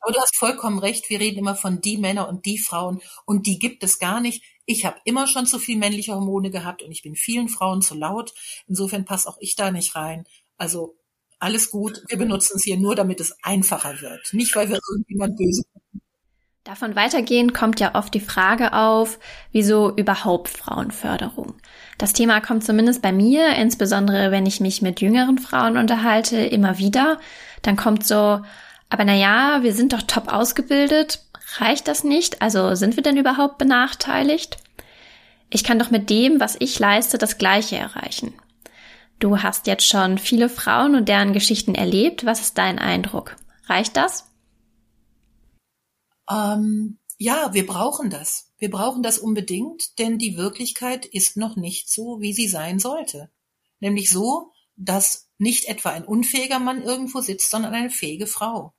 Aber 0.00 0.12
du 0.12 0.20
hast 0.20 0.36
vollkommen 0.36 0.78
recht, 0.78 1.10
wir 1.10 1.20
reden 1.20 1.38
immer 1.38 1.54
von 1.54 1.80
die 1.80 1.98
Männer 1.98 2.28
und 2.28 2.46
die 2.46 2.58
Frauen 2.58 3.00
und 3.26 3.46
die 3.46 3.58
gibt 3.58 3.84
es 3.84 3.98
gar 3.98 4.20
nicht. 4.20 4.42
Ich 4.64 4.84
habe 4.84 5.00
immer 5.04 5.26
schon 5.26 5.46
zu 5.46 5.58
viel 5.58 5.76
männliche 5.76 6.14
Hormone 6.14 6.50
gehabt 6.50 6.82
und 6.82 6.92
ich 6.92 7.02
bin 7.02 7.14
vielen 7.14 7.48
Frauen 7.48 7.82
zu 7.82 7.94
laut. 7.94 8.32
Insofern 8.66 9.04
passt 9.04 9.28
auch 9.28 9.36
ich 9.40 9.56
da 9.56 9.70
nicht 9.70 9.94
rein. 9.94 10.24
Also 10.56 10.96
alles 11.38 11.70
gut, 11.70 12.02
wir 12.08 12.18
benutzen 12.18 12.56
es 12.56 12.62
hier 12.62 12.76
nur, 12.76 12.94
damit 12.94 13.20
es 13.20 13.36
einfacher 13.42 14.00
wird. 14.00 14.32
Nicht, 14.32 14.54
weil 14.54 14.68
wir 14.68 14.78
irgendjemand 14.90 15.36
böse 15.36 15.62
Davon 16.64 16.94
weitergehend 16.94 17.54
kommt 17.54 17.80
ja 17.80 17.96
oft 17.96 18.14
die 18.14 18.20
Frage 18.20 18.72
auf, 18.72 19.18
wieso 19.50 19.90
überhaupt 19.96 20.48
Frauenförderung? 20.48 21.54
Das 21.98 22.12
Thema 22.12 22.40
kommt 22.40 22.62
zumindest 22.62 23.02
bei 23.02 23.10
mir, 23.10 23.56
insbesondere 23.56 24.30
wenn 24.30 24.46
ich 24.46 24.60
mich 24.60 24.80
mit 24.80 25.00
jüngeren 25.00 25.38
Frauen 25.38 25.76
unterhalte, 25.76 26.36
immer 26.36 26.78
wieder. 26.78 27.18
Dann 27.62 27.74
kommt 27.76 28.06
so, 28.06 28.42
aber 28.92 29.06
na 29.06 29.14
ja, 29.14 29.62
wir 29.62 29.72
sind 29.72 29.94
doch 29.94 30.02
top 30.02 30.30
ausgebildet. 30.30 31.24
Reicht 31.56 31.88
das 31.88 32.04
nicht? 32.04 32.42
Also 32.42 32.74
sind 32.74 32.94
wir 32.94 33.02
denn 33.02 33.16
überhaupt 33.16 33.56
benachteiligt? 33.56 34.58
Ich 35.48 35.64
kann 35.64 35.78
doch 35.78 35.90
mit 35.90 36.10
dem, 36.10 36.40
was 36.40 36.56
ich 36.60 36.78
leiste, 36.78 37.16
das 37.16 37.38
Gleiche 37.38 37.76
erreichen. 37.76 38.34
Du 39.18 39.42
hast 39.42 39.66
jetzt 39.66 39.86
schon 39.86 40.18
viele 40.18 40.50
Frauen 40.50 40.94
und 40.94 41.08
deren 41.08 41.32
Geschichten 41.32 41.74
erlebt. 41.74 42.26
Was 42.26 42.42
ist 42.42 42.58
dein 42.58 42.78
Eindruck? 42.78 43.36
Reicht 43.64 43.96
das? 43.96 44.30
Ähm, 46.30 46.98
ja, 47.16 47.54
wir 47.54 47.66
brauchen 47.66 48.10
das. 48.10 48.52
Wir 48.58 48.70
brauchen 48.70 49.02
das 49.02 49.18
unbedingt, 49.18 49.98
denn 50.00 50.18
die 50.18 50.36
Wirklichkeit 50.36 51.06
ist 51.06 51.38
noch 51.38 51.56
nicht 51.56 51.88
so, 51.88 52.20
wie 52.20 52.34
sie 52.34 52.46
sein 52.46 52.78
sollte. 52.78 53.30
Nämlich 53.80 54.10
so, 54.10 54.52
dass 54.76 55.30
nicht 55.38 55.64
etwa 55.64 55.90
ein 55.90 56.04
unfähiger 56.04 56.58
Mann 56.58 56.82
irgendwo 56.82 57.22
sitzt, 57.22 57.50
sondern 57.50 57.72
eine 57.72 57.90
fähige 57.90 58.26
Frau 58.26 58.74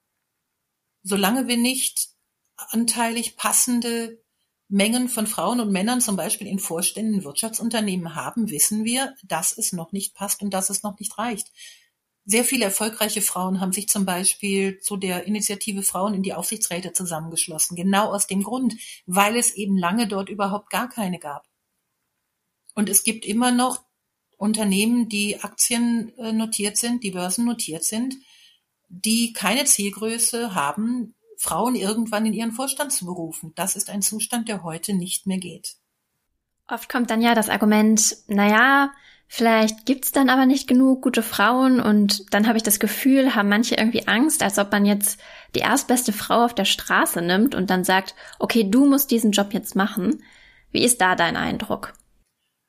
solange 1.03 1.47
wir 1.47 1.57
nicht 1.57 2.09
anteilig 2.55 3.35
passende 3.35 4.21
Mengen 4.69 5.09
von 5.09 5.27
Frauen 5.27 5.59
und 5.59 5.71
Männern 5.71 6.01
zum 6.01 6.15
Beispiel 6.15 6.47
in 6.47 6.57
Vorständen 6.57 7.23
Wirtschaftsunternehmen 7.23 8.15
haben, 8.15 8.49
wissen 8.49 8.85
wir, 8.85 9.13
dass 9.23 9.55
es 9.57 9.73
noch 9.73 9.91
nicht 9.91 10.15
passt 10.15 10.41
und 10.41 10.51
dass 10.51 10.69
es 10.69 10.81
noch 10.81 10.99
nicht 10.99 11.17
reicht. 11.17 11.51
Sehr 12.25 12.45
viele 12.45 12.65
erfolgreiche 12.65 13.21
Frauen 13.21 13.59
haben 13.59 13.73
sich 13.73 13.89
zum 13.89 14.05
Beispiel 14.05 14.79
zu 14.79 14.95
der 14.95 15.25
Initiative 15.25 15.83
Frauen 15.83 16.13
in 16.13 16.23
die 16.23 16.33
Aufsichtsräte 16.33 16.93
zusammengeschlossen. 16.93 17.75
Genau 17.75 18.13
aus 18.13 18.27
dem 18.27 18.43
Grund, 18.43 18.75
weil 19.05 19.35
es 19.35 19.53
eben 19.53 19.77
lange 19.77 20.07
dort 20.07 20.29
überhaupt 20.29 20.69
gar 20.69 20.87
keine 20.87 21.19
gab. 21.19 21.45
Und 22.75 22.89
es 22.89 23.03
gibt 23.03 23.25
immer 23.25 23.51
noch 23.51 23.83
Unternehmen, 24.37 25.09
die 25.09 25.41
Aktien 25.41 26.17
äh, 26.17 26.31
notiert 26.31 26.77
sind, 26.77 27.03
die 27.03 27.11
Börsen 27.11 27.45
notiert 27.45 27.83
sind, 27.83 28.15
die 29.01 29.33
keine 29.33 29.65
Zielgröße 29.65 30.53
haben, 30.53 31.15
Frauen 31.37 31.75
irgendwann 31.75 32.25
in 32.25 32.33
ihren 32.33 32.51
Vorstand 32.51 32.91
zu 32.91 33.05
berufen. 33.05 33.51
Das 33.55 33.75
ist 33.75 33.89
ein 33.89 34.01
Zustand, 34.01 34.47
der 34.47 34.63
heute 34.63 34.93
nicht 34.93 35.25
mehr 35.27 35.39
geht. 35.39 35.75
Oft 36.67 36.89
kommt 36.89 37.09
dann 37.09 37.21
ja 37.21 37.35
das 37.35 37.49
Argument, 37.49 38.15
naja, 38.27 38.91
vielleicht 39.27 39.85
gibt's 39.85 40.11
dann 40.11 40.29
aber 40.29 40.45
nicht 40.45 40.67
genug 40.67 41.01
gute 41.01 41.23
Frauen 41.23 41.81
und 41.81 42.33
dann 42.33 42.47
habe 42.47 42.57
ich 42.57 42.63
das 42.63 42.79
Gefühl, 42.79 43.35
haben 43.35 43.49
manche 43.49 43.75
irgendwie 43.75 44.07
Angst, 44.07 44.43
als 44.43 44.57
ob 44.59 44.71
man 44.71 44.85
jetzt 44.85 45.19
die 45.55 45.59
erstbeste 45.59 46.13
Frau 46.13 46.45
auf 46.45 46.55
der 46.55 46.65
Straße 46.65 47.21
nimmt 47.21 47.55
und 47.55 47.69
dann 47.69 47.83
sagt, 47.83 48.15
okay, 48.39 48.69
du 48.69 48.85
musst 48.85 49.11
diesen 49.11 49.31
Job 49.31 49.53
jetzt 49.53 49.75
machen. 49.75 50.23
Wie 50.71 50.83
ist 50.83 51.01
da 51.01 51.15
dein 51.15 51.35
Eindruck? 51.35 51.93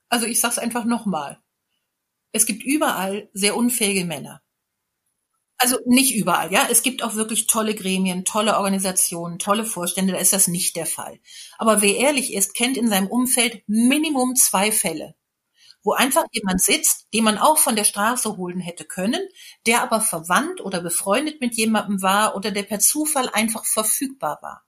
Also 0.09 0.26
ich 0.26 0.40
sag's 0.40 0.59
einfach 0.59 0.85
nochmal. 0.85 1.38
Es 2.33 2.47
gibt 2.47 2.64
überall 2.64 3.28
sehr 3.33 3.57
unfähige 3.57 4.04
Männer. 4.04 4.44
Also 5.59 5.79
nicht 5.87 6.15
überall, 6.15 6.53
ja. 6.53 6.67
Es 6.71 6.83
gibt 6.83 7.03
auch 7.03 7.15
wirklich 7.15 7.47
tolle 7.47 7.75
Gremien, 7.75 8.25
tolle 8.25 8.57
Organisationen, 8.57 9.39
tolle 9.39 9.65
Vorstände, 9.65 10.13
da 10.13 10.19
ist 10.19 10.33
das 10.33 10.49
nicht 10.49 10.77
der 10.77 10.87
Fall. 10.87 11.19
Aber 11.59 11.81
wer 11.81 11.97
ehrlich 11.97 12.35
ist, 12.35 12.55
kennt 12.55 12.77
in 12.77 12.89
seinem 12.89 13.07
Umfeld 13.07 13.63
Minimum 13.67 14.35
zwei 14.37 14.73
Fälle, 14.73 15.15
wo 15.85 15.93
einfach 15.93 16.25
jemand 16.33 16.63
sitzt, 16.63 17.07
den 17.15 17.25
man 17.25 17.39
auch 17.39 17.59
von 17.59 17.77
der 17.77 17.85
Straße 17.85 18.37
holen 18.37 18.61
hätte 18.61 18.85
können, 18.85 19.21
der 19.67 19.83
aber 19.83 20.01
verwandt 20.01 20.61
oder 20.61 20.81
befreundet 20.81 21.41
mit 21.41 21.55
jemandem 21.57 22.03
war 22.03 22.37
oder 22.37 22.51
der 22.51 22.65
per 22.65 22.81
Zufall 22.81 23.29
einfach 23.31 23.65
verfügbar 23.65 24.39
war. 24.43 24.65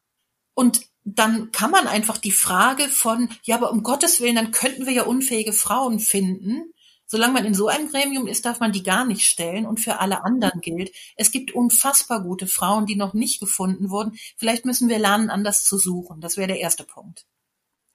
Und 0.55 0.83
dann 1.05 1.53
kann 1.53 1.71
man 1.71 1.87
einfach 1.87 2.19
die 2.19 2.33
Frage 2.33 2.89
von, 2.89 3.31
ja, 3.45 3.57
aber 3.57 3.71
um 3.73 3.83
Gottes 3.83 4.21
Willen, 4.21 4.37
dann 4.37 4.51
könnten 4.53 4.87
wir 4.87 4.93
ja 4.93 5.05
unfähige 5.05 5.53
Frauen 5.53 6.01
finden, 6.01 6.73
Solange 7.07 7.35
man 7.35 7.45
in 7.45 7.55
so 7.55 7.69
einem 7.69 7.89
Gremium 7.89 8.27
ist, 8.27 8.45
darf 8.45 8.59
man 8.59 8.73
die 8.73 8.83
gar 8.83 9.05
nicht 9.05 9.23
stellen 9.23 9.65
und 9.67 9.79
für 9.79 10.01
alle 10.01 10.25
anderen 10.25 10.61
gilt. 10.61 10.91
Es 11.17 11.31
gibt 11.31 11.53
unfassbar 11.53 12.23
gute 12.23 12.49
Frauen, 12.49 12.87
die 12.87 12.97
noch 12.97 13.15
nicht 13.15 13.39
gefunden 13.39 13.91
wurden. 13.91 14.19
Vielleicht 14.37 14.65
müssen 14.65 14.89
wir 14.89 14.99
lernen, 14.99 15.31
anders 15.31 15.65
zu 15.65 15.79
suchen. 15.79 16.21
Das 16.21 16.37
wäre 16.37 16.49
der 16.49 16.59
erste 16.59 16.85
Punkt. 16.85 17.27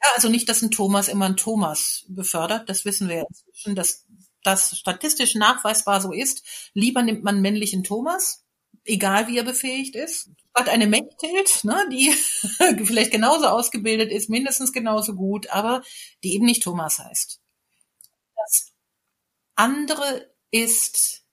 Ja, 0.01 0.09
also 0.15 0.29
nicht, 0.29 0.47
dass 0.49 0.61
ein 0.61 0.71
Thomas 0.71 1.09
immer 1.09 1.25
ein 1.25 1.37
Thomas 1.37 2.05
befördert. 2.07 2.69
Das 2.69 2.85
wissen 2.85 3.09
wir 3.09 3.17
ja 3.17 3.25
inzwischen, 3.27 3.75
dass 3.75 4.05
das 4.43 4.77
statistisch 4.77 5.35
nachweisbar 5.35 6.01
so 6.01 6.11
ist. 6.13 6.43
Lieber 6.73 7.03
nimmt 7.03 7.23
man 7.23 7.41
männlichen 7.41 7.83
Thomas, 7.83 8.43
egal 8.85 9.27
wie 9.27 9.37
er 9.37 9.43
befähigt 9.43 9.95
ist. 9.95 10.29
Hat 10.55 10.69
eine 10.69 10.87
Mechthild, 10.87 11.63
ne, 11.63 11.87
die 11.91 12.11
vielleicht 12.85 13.11
genauso 13.11 13.47
ausgebildet 13.47 14.11
ist, 14.11 14.29
mindestens 14.29 14.71
genauso 14.71 15.15
gut, 15.15 15.49
aber 15.49 15.83
die 16.23 16.33
eben 16.33 16.45
nicht 16.45 16.63
Thomas 16.63 16.99
heißt. 16.99 17.39
Das 18.35 18.70
andere 19.61 20.27
ist, 20.49 21.23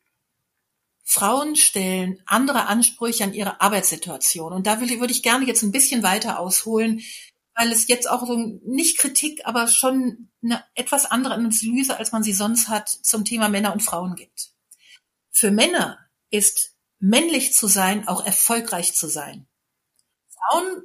Frauen 1.02 1.56
stellen 1.56 2.22
andere 2.26 2.66
Ansprüche 2.66 3.24
an 3.24 3.32
ihre 3.32 3.62
Arbeitssituation. 3.62 4.52
Und 4.52 4.66
da 4.66 4.80
würde 4.80 5.12
ich 5.12 5.22
gerne 5.22 5.46
jetzt 5.46 5.62
ein 5.62 5.72
bisschen 5.72 6.02
weiter 6.02 6.38
ausholen, 6.38 7.00
weil 7.54 7.72
es 7.72 7.88
jetzt 7.88 8.08
auch 8.08 8.26
so 8.26 8.36
nicht 8.64 8.98
Kritik, 8.98 9.40
aber 9.46 9.66
schon 9.66 10.28
eine 10.42 10.62
etwas 10.74 11.06
andere 11.06 11.34
Analyse, 11.34 11.96
als 11.96 12.12
man 12.12 12.22
sie 12.22 12.34
sonst 12.34 12.68
hat, 12.68 12.88
zum 12.90 13.24
Thema 13.24 13.48
Männer 13.48 13.72
und 13.72 13.82
Frauen 13.82 14.14
gibt. 14.14 14.50
Für 15.30 15.50
Männer 15.50 15.98
ist 16.30 16.76
männlich 16.98 17.54
zu 17.54 17.66
sein 17.66 18.06
auch 18.06 18.24
erfolgreich 18.26 18.94
zu 18.94 19.08
sein. 19.08 19.46
Frauen 20.28 20.82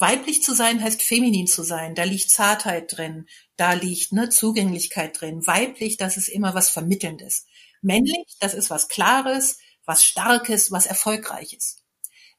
Weiblich 0.00 0.42
zu 0.42 0.54
sein 0.54 0.82
heißt 0.82 1.02
feminin 1.02 1.46
zu 1.46 1.62
sein. 1.62 1.94
Da 1.94 2.04
liegt 2.04 2.30
Zartheit 2.30 2.96
drin, 2.96 3.26
da 3.56 3.74
liegt 3.74 4.12
ne, 4.12 4.30
Zugänglichkeit 4.30 5.20
drin. 5.20 5.46
Weiblich, 5.46 5.98
das 5.98 6.16
ist 6.16 6.28
immer 6.28 6.54
was 6.54 6.70
Vermittelndes. 6.70 7.44
Männlich, 7.82 8.36
das 8.40 8.54
ist 8.54 8.70
was 8.70 8.88
Klares, 8.88 9.58
was 9.84 10.02
Starkes, 10.02 10.72
was 10.72 10.86
Erfolgreiches. 10.86 11.84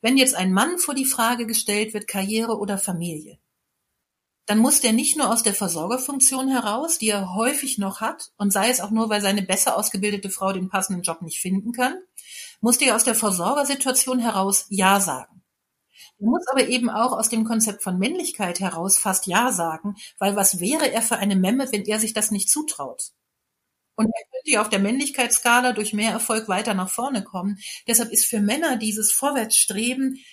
Wenn 0.02 0.18
jetzt 0.18 0.34
ein 0.34 0.52
Mann 0.52 0.80
vor 0.80 0.96
die 0.96 1.06
Frage 1.06 1.46
gestellt 1.46 1.94
wird, 1.94 2.08
Karriere 2.08 2.58
oder 2.58 2.80
Familie, 2.80 3.38
dann 4.48 4.58
muss 4.58 4.82
der 4.82 4.92
nicht 4.92 5.16
nur 5.16 5.32
aus 5.32 5.44
der 5.44 5.54
Versorgerfunktion 5.54 6.48
heraus, 6.48 6.98
die 6.98 7.10
er 7.10 7.36
häufig 7.36 7.78
noch 7.78 8.02
hat, 8.02 8.32
und 8.38 8.52
sei 8.52 8.70
es 8.70 8.82
auch 8.82 8.90
nur, 8.90 9.10
weil 9.10 9.22
seine 9.22 9.44
besser 9.44 9.78
ausgebildete 9.78 10.32
Frau 10.32 10.52
den 10.52 10.70
passenden 10.70 11.04
Job 11.04 11.22
nicht 11.22 11.40
finden 11.40 11.74
kann, 11.74 11.96
muss 12.60 12.80
der 12.80 12.96
aus 12.96 13.04
der 13.04 13.14
Versorgersituation 13.16 14.18
heraus 14.18 14.66
Ja 14.70 15.00
sagen. 15.00 15.41
Man 16.22 16.32
muss 16.34 16.48
aber 16.52 16.68
eben 16.68 16.90
auch 16.90 17.14
aus 17.14 17.30
dem 17.30 17.46
Konzept 17.46 17.82
von 17.82 17.98
Männlichkeit 17.98 18.60
heraus 18.60 19.00
fast 19.00 19.26
Ja 19.26 19.52
sagen, 19.52 19.96
weil 20.20 20.36
was 20.36 20.60
wäre 20.60 20.92
er 20.92 21.02
für 21.02 21.18
eine 21.18 21.36
Memme, 21.36 21.72
wenn 21.72 21.84
er 21.84 22.00
sich 22.00 22.14
das 22.14 22.30
nicht 22.30 22.48
zutraut? 22.48 23.12
Und 23.96 24.06
er 24.06 24.24
könnte 24.32 24.52
ja 24.52 24.62
auf 24.62 24.70
der 24.70 24.80
Männlichkeitsskala 24.80 25.74
durch 25.74 25.94
mehr 25.94 26.12
Erfolg 26.12 26.48
weiter 26.48 26.76
nach 26.76 26.92
vorne 26.92 27.24
kommen. 27.24 27.58
Deshalb 27.88 28.12
ist 28.12 28.26
für 28.26 28.40
Männer 28.40 28.78
dieses 28.78 29.12
Vorwärtsstreben 29.12 30.24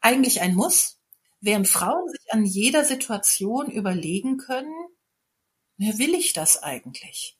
eigentlich 0.00 0.40
ein 0.40 0.54
Muss, 0.54 0.98
während 1.40 1.68
Frauen 1.68 2.08
sich 2.08 2.32
an 2.32 2.44
jeder 2.46 2.84
Situation 2.84 3.70
überlegen 3.70 4.38
können, 4.38 4.74
wer 5.76 5.98
will 5.98 6.14
ich 6.14 6.32
das 6.32 6.62
eigentlich? 6.62 7.38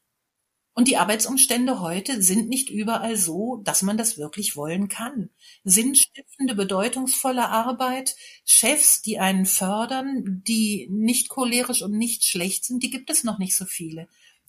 Und 0.75 0.89
die 0.89 0.97
Arbeitsumstände 0.97 1.81
heute 1.81 2.21
sind 2.21 2.49
nicht 2.49 2.69
überall 2.69 3.17
so, 3.17 3.61
dass 3.63 3.83
man 3.83 3.97
das 3.97 4.19
wirklich 4.19 4.57
wollen 4.57 4.89
kann. 4.89 5.31
Sinnstiftende, 5.63 6.57
bedeutungsvolle 6.57 7.49
Arbeit, 7.49 8.17
Chefs, 8.45 9.01
die 9.01 9.21
einen 9.21 9.47
fördern, 9.47 10.43
die 10.47 10.89
nicht 10.91 11.29
cholerisch 11.29 11.83
und 11.83 11.97
nicht 11.97 12.25
schlecht 12.25 12.65
sind, 12.65 12.83
die 12.83 12.91
gibt 12.91 13.09
es 13.09 13.23
noch 13.23 13.39
nicht 13.39 13.57
so 13.57 13.65
viele. 13.65 14.09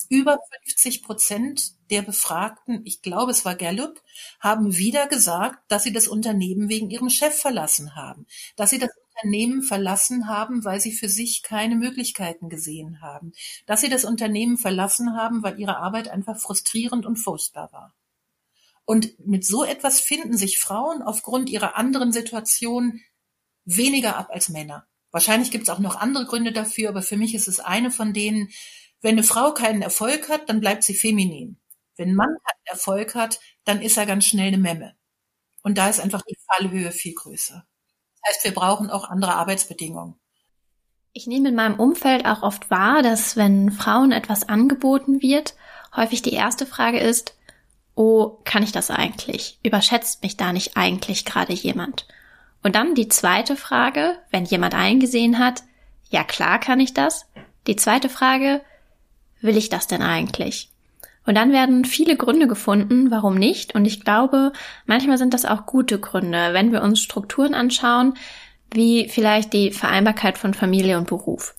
Über 0.10 0.40
50 0.64 1.04
Prozent 1.04 1.74
der 1.90 2.02
Befragten, 2.02 2.82
ich 2.86 3.02
glaube 3.02 3.32
es 3.32 3.46
war 3.46 3.56
Gallup, 3.56 4.02
haben 4.40 4.78
wieder 4.78 5.08
gesagt, 5.08 5.60
dass 5.70 5.84
sie 5.84 5.94
das 5.94 6.08
Unternehmen 6.08 6.70
wegen 6.70 6.90
ihrem 6.90 7.10
Chef 7.10 7.36
verlassen 7.36 7.96
haben, 7.96 8.26
dass 8.56 8.70
sie 8.70 8.80
das 8.80 8.92
Unternehmen 9.16 9.62
verlassen 9.62 10.28
haben, 10.28 10.66
weil 10.66 10.82
sie 10.82 10.92
für 10.92 11.10
sich 11.10 11.42
keine 11.44 11.76
Möglichkeiten 11.76 12.50
gesehen 12.50 13.02
haben, 13.02 13.34
dass 13.66 13.82
sie 13.82 13.90
das 13.90 14.06
Unternehmen 14.06 14.58
verlassen 14.58 15.16
haben, 15.16 15.44
weil 15.44 15.60
ihre 15.60 15.78
Arbeit 15.78 16.08
einfach 16.08 16.38
frustrierend 16.38 17.06
und 17.06 17.18
furchtbar 17.18 17.72
war. 17.72 17.94
Und 18.86 19.26
mit 19.26 19.46
so 19.46 19.64
etwas 19.64 20.00
finden 20.00 20.38
sich 20.38 20.60
Frauen 20.60 21.02
aufgrund 21.02 21.50
ihrer 21.50 21.76
anderen 21.76 22.12
Situation 22.12 23.02
weniger 23.66 24.16
ab 24.16 24.30
als 24.32 24.50
Männer. 24.50 24.86
Wahrscheinlich 25.12 25.50
gibt 25.50 25.64
es 25.64 25.70
auch 25.70 25.80
noch 25.80 25.96
andere 25.96 26.26
Gründe 26.26 26.52
dafür, 26.52 26.90
aber 26.90 27.02
für 27.02 27.18
mich 27.18 27.34
ist 27.34 27.48
es 27.48 27.60
eine 27.60 27.90
von 27.90 28.14
denen, 28.14 28.50
wenn 29.06 29.14
eine 29.14 29.24
Frau 29.24 29.54
keinen 29.54 29.84
Erfolg 29.84 30.30
hat, 30.30 30.50
dann 30.50 30.62
bleibt 30.62 30.82
sie 30.82 30.96
feminin. 30.96 31.60
Wenn 31.96 32.10
ein 32.10 32.16
Mann 32.16 32.36
keinen 32.44 32.74
Erfolg 32.74 33.14
hat, 33.14 33.40
dann 33.64 33.80
ist 33.80 33.98
er 33.98 34.08
ganz 34.08 34.26
schnell 34.26 34.48
eine 34.48 34.58
Memme. 34.58 34.96
Und 35.62 35.78
da 35.78 35.90
ist 35.90 36.00
einfach 36.00 36.24
die 36.24 36.36
Fallhöhe 36.48 36.92
viel 36.92 37.14
größer. 37.14 37.68
heißt, 38.28 38.44
wir 38.44 38.54
brauchen 38.56 38.90
auch 38.90 39.08
andere 39.08 39.36
Arbeitsbedingungen. 39.36 40.16
Ich 41.14 41.28
nehme 41.28 41.50
in 41.50 41.56
meinem 41.56 41.80
Umfeld 41.80 42.26
auch 42.26 42.42
oft 42.42 42.72
wahr, 42.72 43.04
dass 43.04 43.38
wenn 43.38 43.72
Frauen 43.72 44.12
etwas 44.12 44.50
angeboten 44.50 45.22
wird, 45.22 45.54
häufig 45.96 46.24
die 46.24 46.34
erste 46.34 46.66
Frage 46.66 47.00
ist, 47.00 47.38
oh, 47.94 48.40
kann 48.44 48.64
ich 48.64 48.72
das 48.72 48.90
eigentlich? 48.90 49.60
Überschätzt 49.62 50.24
mich 50.24 50.36
da 50.36 50.52
nicht 50.52 50.78
eigentlich 50.78 51.26
gerade 51.26 51.54
jemand? 51.54 52.08
Und 52.64 52.76
dann 52.76 52.96
die 52.96 53.08
zweite 53.08 53.56
Frage, 53.56 54.18
wenn 54.32 54.46
jemand 54.46 54.74
eingesehen 54.74 55.38
hat, 55.38 55.62
ja 56.10 56.24
klar 56.24 56.60
kann 56.60 56.80
ich 56.80 56.96
das. 56.96 57.28
Die 57.68 57.76
zweite 57.76 58.10
Frage, 58.10 58.62
will 59.46 59.58
ich 59.58 59.70
das 59.70 59.88
denn 59.88 60.02
eigentlich? 60.02 60.70
Und 61.26 61.36
dann 61.36 61.52
werden 61.52 61.86
viele 61.86 62.18
Gründe 62.18 62.48
gefunden, 62.48 63.10
warum 63.10 63.36
nicht. 63.36 63.74
Und 63.74 63.86
ich 63.86 64.04
glaube, 64.04 64.52
manchmal 64.86 65.18
sind 65.18 65.34
das 65.34 65.46
auch 65.46 65.66
gute 65.66 66.00
Gründe, 66.00 66.54
wenn 66.54 66.72
wir 66.72 66.84
uns 66.84 67.02
Strukturen 67.02 67.54
anschauen, 67.56 68.14
wie 68.72 69.10
vielleicht 69.10 69.54
die 69.54 69.72
Vereinbarkeit 69.72 70.38
von 70.38 70.54
Familie 70.54 70.98
und 70.98 71.08
Beruf. 71.08 71.56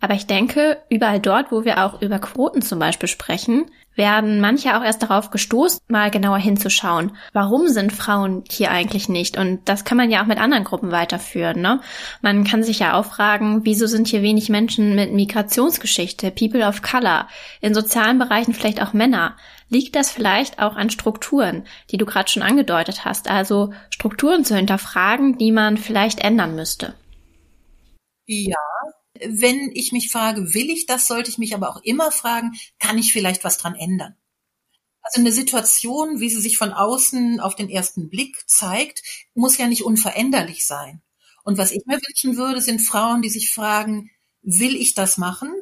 Aber 0.00 0.14
ich 0.14 0.26
denke, 0.26 0.78
überall 0.88 1.20
dort, 1.20 1.52
wo 1.52 1.64
wir 1.64 1.84
auch 1.84 2.00
über 2.00 2.18
Quoten 2.18 2.62
zum 2.62 2.78
Beispiel 2.78 3.08
sprechen, 3.08 3.66
werden 3.96 4.40
manche 4.40 4.76
auch 4.76 4.84
erst 4.84 5.02
darauf 5.02 5.30
gestoßen, 5.30 5.80
mal 5.88 6.10
genauer 6.10 6.38
hinzuschauen. 6.38 7.16
Warum 7.32 7.68
sind 7.68 7.92
Frauen 7.92 8.44
hier 8.48 8.70
eigentlich 8.70 9.08
nicht? 9.08 9.36
Und 9.38 9.68
das 9.68 9.84
kann 9.84 9.96
man 9.96 10.10
ja 10.10 10.22
auch 10.22 10.26
mit 10.26 10.38
anderen 10.38 10.64
Gruppen 10.64 10.92
weiterführen. 10.92 11.60
Ne? 11.60 11.80
Man 12.20 12.44
kann 12.44 12.62
sich 12.62 12.78
ja 12.78 12.94
auch 12.94 13.06
fragen, 13.06 13.64
wieso 13.64 13.86
sind 13.86 14.08
hier 14.08 14.22
wenig 14.22 14.48
Menschen 14.48 14.94
mit 14.94 15.12
Migrationsgeschichte, 15.12 16.30
People 16.30 16.66
of 16.66 16.82
Color, 16.82 17.26
in 17.60 17.74
sozialen 17.74 18.18
Bereichen 18.18 18.52
vielleicht 18.52 18.82
auch 18.82 18.92
Männer? 18.92 19.36
Liegt 19.68 19.96
das 19.96 20.12
vielleicht 20.12 20.60
auch 20.60 20.76
an 20.76 20.90
Strukturen, 20.90 21.64
die 21.90 21.96
du 21.96 22.06
gerade 22.06 22.30
schon 22.30 22.42
angedeutet 22.42 23.04
hast? 23.04 23.28
Also 23.28 23.72
Strukturen 23.90 24.44
zu 24.44 24.54
hinterfragen, 24.54 25.38
die 25.38 25.50
man 25.50 25.76
vielleicht 25.76 26.20
ändern 26.20 26.54
müsste. 26.54 26.94
Ja, 28.26 28.56
wenn 29.24 29.70
ich 29.74 29.92
mich 29.92 30.10
frage, 30.10 30.54
will 30.54 30.70
ich 30.70 30.86
das, 30.86 31.06
sollte 31.06 31.30
ich 31.30 31.38
mich 31.38 31.54
aber 31.54 31.70
auch 31.70 31.82
immer 31.82 32.10
fragen, 32.12 32.52
kann 32.78 32.98
ich 32.98 33.12
vielleicht 33.12 33.44
was 33.44 33.58
dran 33.58 33.74
ändern? 33.74 34.16
Also 35.02 35.20
eine 35.20 35.32
Situation, 35.32 36.20
wie 36.20 36.30
sie 36.30 36.40
sich 36.40 36.58
von 36.58 36.72
außen 36.72 37.38
auf 37.40 37.54
den 37.54 37.70
ersten 37.70 38.08
Blick 38.10 38.36
zeigt, 38.48 39.02
muss 39.34 39.56
ja 39.56 39.68
nicht 39.68 39.84
unveränderlich 39.84 40.66
sein. 40.66 41.00
Und 41.44 41.58
was 41.58 41.70
ich 41.70 41.86
mir 41.86 41.96
wünschen 41.96 42.36
würde, 42.36 42.60
sind 42.60 42.80
Frauen, 42.80 43.22
die 43.22 43.30
sich 43.30 43.52
fragen, 43.54 44.10
will 44.42 44.74
ich 44.74 44.94
das 44.94 45.16
machen? 45.16 45.52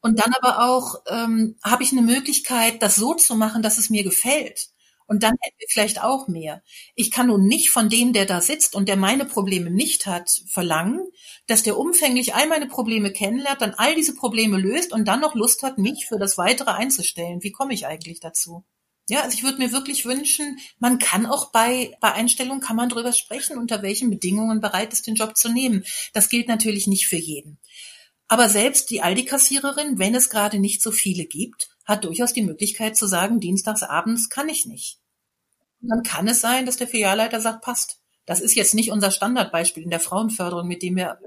Und 0.00 0.20
dann 0.20 0.32
aber 0.40 0.68
auch, 0.68 1.02
ähm, 1.08 1.56
habe 1.64 1.82
ich 1.82 1.90
eine 1.90 2.02
Möglichkeit, 2.02 2.82
das 2.82 2.94
so 2.94 3.14
zu 3.14 3.34
machen, 3.34 3.62
dass 3.62 3.78
es 3.78 3.90
mir 3.90 4.04
gefällt? 4.04 4.68
Und 5.06 5.22
dann 5.22 5.34
hätten 5.40 5.56
wir 5.58 5.68
vielleicht 5.68 6.02
auch 6.02 6.28
mehr. 6.28 6.62
Ich 6.94 7.10
kann 7.10 7.26
nun 7.26 7.46
nicht 7.46 7.70
von 7.70 7.88
dem, 7.88 8.12
der 8.12 8.24
da 8.24 8.40
sitzt 8.40 8.74
und 8.74 8.88
der 8.88 8.96
meine 8.96 9.26
Probleme 9.26 9.70
nicht 9.70 10.06
hat, 10.06 10.30
verlangen, 10.46 11.00
dass 11.46 11.62
der 11.62 11.78
umfänglich 11.78 12.34
all 12.34 12.46
meine 12.46 12.66
Probleme 12.66 13.12
kennenlernt, 13.12 13.60
dann 13.60 13.74
all 13.74 13.94
diese 13.94 14.14
Probleme 14.14 14.58
löst 14.58 14.92
und 14.92 15.06
dann 15.06 15.20
noch 15.20 15.34
Lust 15.34 15.62
hat, 15.62 15.78
mich 15.78 16.06
für 16.06 16.18
das 16.18 16.38
Weitere 16.38 16.70
einzustellen. 16.70 17.42
Wie 17.42 17.52
komme 17.52 17.74
ich 17.74 17.86
eigentlich 17.86 18.20
dazu? 18.20 18.64
Ja, 19.08 19.20
also 19.20 19.36
ich 19.36 19.44
würde 19.44 19.58
mir 19.58 19.70
wirklich 19.70 20.06
wünschen, 20.06 20.58
man 20.78 20.98
kann 20.98 21.26
auch 21.26 21.52
bei, 21.52 21.94
bei 22.00 22.12
Einstellung 22.12 22.60
kann 22.60 22.76
man 22.76 22.88
drüber 22.88 23.12
sprechen, 23.12 23.58
unter 23.58 23.82
welchen 23.82 24.08
Bedingungen 24.08 24.62
bereit 24.62 24.94
ist, 24.94 25.06
den 25.06 25.14
Job 25.14 25.36
zu 25.36 25.50
nehmen. 25.50 25.84
Das 26.14 26.30
gilt 26.30 26.48
natürlich 26.48 26.86
nicht 26.86 27.06
für 27.06 27.18
jeden. 27.18 27.58
Aber 28.28 28.48
selbst 28.48 28.88
die 28.88 29.02
Aldi-Kassiererin, 29.02 29.98
wenn 29.98 30.14
es 30.14 30.30
gerade 30.30 30.58
nicht 30.58 30.80
so 30.80 30.90
viele 30.90 31.26
gibt, 31.26 31.73
hat 31.84 32.04
durchaus 32.04 32.32
die 32.32 32.42
Möglichkeit 32.42 32.96
zu 32.96 33.06
sagen, 33.06 33.40
dienstags 33.40 33.82
abends 33.82 34.28
kann 34.28 34.48
ich 34.48 34.66
nicht. 34.66 35.00
Dann 35.80 36.02
kann 36.02 36.28
es 36.28 36.40
sein, 36.40 36.66
dass 36.66 36.76
der 36.76 36.88
Filialleiter 36.88 37.40
sagt, 37.40 37.62
passt. 37.62 38.00
Das 38.26 38.40
ist 38.40 38.54
jetzt 38.54 38.74
nicht 38.74 38.90
unser 38.90 39.10
Standardbeispiel 39.10 39.82
in 39.82 39.90
der 39.90 40.00
Frauenförderung, 40.00 40.66
mit 40.66 40.82
dem 40.82 40.96
wir 40.96 41.18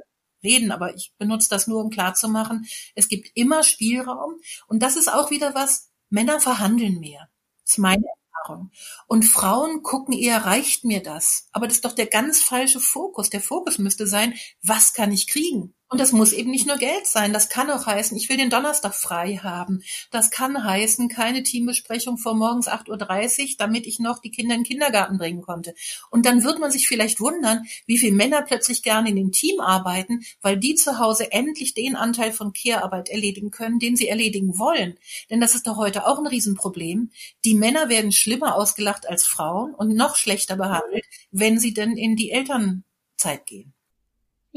reden, 0.43 0.71
aber 0.71 0.95
ich 0.95 1.13
benutze 1.17 1.49
das 1.49 1.67
nur, 1.67 1.83
um 1.83 1.89
klarzumachen, 1.89 2.67
es 2.95 3.07
gibt 3.07 3.29
immer 3.35 3.63
Spielraum. 3.63 4.35
Und 4.67 4.81
das 4.81 4.95
ist 4.95 5.11
auch 5.11 5.29
wieder 5.31 5.53
was, 5.53 5.91
Männer 6.09 6.39
verhandeln 6.39 6.99
mehr. 6.99 7.29
Das 7.63 7.73
ist 7.73 7.77
meine 7.79 8.03
Erfahrung. 8.05 8.71
Und 9.07 9.25
Frauen 9.25 9.83
gucken 9.83 10.13
eher, 10.13 10.45
reicht 10.45 10.85
mir 10.85 11.03
das? 11.03 11.49
Aber 11.51 11.67
das 11.67 11.77
ist 11.77 11.85
doch 11.85 11.93
der 11.93 12.07
ganz 12.07 12.41
falsche 12.41 12.79
Fokus. 12.79 13.29
Der 13.29 13.41
Fokus 13.41 13.77
müsste 13.77 14.07
sein, 14.07 14.33
was 14.61 14.93
kann 14.93 15.11
ich 15.11 15.27
kriegen? 15.27 15.75
Und 15.89 16.01
das 16.01 16.11
muss 16.11 16.33
eben 16.33 16.51
nicht 16.51 16.67
nur 16.67 16.75
Geld 16.77 17.07
sein. 17.07 17.31
Das 17.31 17.47
kann 17.47 17.71
auch 17.71 17.85
heißen, 17.85 18.17
ich 18.17 18.27
will 18.27 18.35
den 18.35 18.49
Donnerstag 18.49 18.93
frei 18.93 19.39
haben. 19.41 19.83
Das 20.11 20.31
kann 20.31 20.61
heißen, 20.61 21.07
keine 21.07 21.43
Teambesprechung 21.43 22.17
vor 22.17 22.35
morgens 22.35 22.67
8.30 22.67 23.41
Uhr, 23.41 23.55
damit 23.57 23.87
ich 23.87 23.99
noch 23.99 24.19
die 24.19 24.31
Kinder 24.31 24.55
in 24.55 24.61
den 24.61 24.67
Kindergarten 24.67 25.17
bringen 25.17 25.41
konnte. 25.41 25.73
Und 26.11 26.25
dann 26.25 26.43
wird 26.43 26.59
man 26.59 26.71
sich 26.71 26.89
vielleicht 26.89 27.21
wundern, 27.21 27.65
wie 27.85 27.97
viele 27.97 28.15
Männer 28.15 28.41
plötzlich 28.41 28.83
gerne 28.83 29.09
in 29.09 29.15
dem 29.15 29.31
Team 29.31 29.61
arbeiten, 29.61 30.25
weil 30.41 30.57
die 30.57 30.75
zu 30.75 30.99
Hause 30.99 31.31
endlich 31.31 31.73
den 31.73 31.95
Anteil 31.95 32.33
von 32.33 32.51
Care-Arbeit 32.51 33.07
erledigen 33.07 33.51
können, 33.51 33.79
den 33.79 33.95
sie 33.95 34.09
erledigen 34.09 34.59
wollen. 34.59 34.99
Denn 35.29 35.39
das 35.39 35.55
ist 35.55 35.67
doch 35.67 35.77
heute 35.77 36.05
auch 36.05 36.19
ein 36.19 36.27
Riesenproblem. 36.27 37.11
Die 37.45 37.53
Männer 37.55 37.87
werden 37.87 38.11
schlimmer 38.11 38.55
ausgelacht 38.55 39.07
als 39.07 39.25
Frauen 39.25 39.73
und 39.73 39.95
noch 39.95 40.17
schlechter 40.17 40.57
behandelt, 40.57 41.05
wenn 41.31 41.59
sie 41.59 41.73
denn 41.73 41.95
in 41.95 42.17
die 42.17 42.31
Elternzeit 42.31 43.45
gehen. 43.45 43.76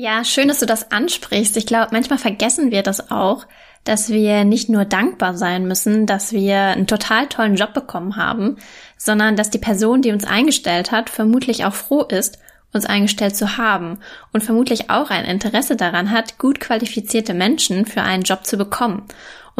Ja, 0.02 0.24
schön, 0.24 0.48
dass 0.48 0.60
du 0.60 0.64
das 0.64 0.92
ansprichst. 0.92 1.58
Ich 1.58 1.66
glaube, 1.66 1.88
manchmal 1.92 2.18
vergessen 2.18 2.70
wir 2.70 2.82
das 2.82 3.10
auch, 3.10 3.44
dass 3.84 4.08
wir 4.08 4.44
nicht 4.44 4.70
nur 4.70 4.86
dankbar 4.86 5.36
sein 5.36 5.68
müssen, 5.68 6.06
dass 6.06 6.32
wir 6.32 6.56
einen 6.56 6.86
total 6.86 7.26
tollen 7.26 7.54
Job 7.54 7.74
bekommen 7.74 8.16
haben, 8.16 8.56
sondern 8.96 9.36
dass 9.36 9.50
die 9.50 9.58
Person, 9.58 10.00
die 10.00 10.10
uns 10.10 10.24
eingestellt 10.24 10.90
hat, 10.90 11.10
vermutlich 11.10 11.66
auch 11.66 11.74
froh 11.74 12.04
ist, 12.04 12.38
uns 12.72 12.86
eingestellt 12.86 13.36
zu 13.36 13.58
haben 13.58 13.98
und 14.32 14.42
vermutlich 14.42 14.88
auch 14.88 15.10
ein 15.10 15.26
Interesse 15.26 15.76
daran 15.76 16.10
hat, 16.10 16.38
gut 16.38 16.60
qualifizierte 16.60 17.34
Menschen 17.34 17.84
für 17.84 18.00
einen 18.00 18.22
Job 18.22 18.46
zu 18.46 18.56
bekommen 18.56 19.06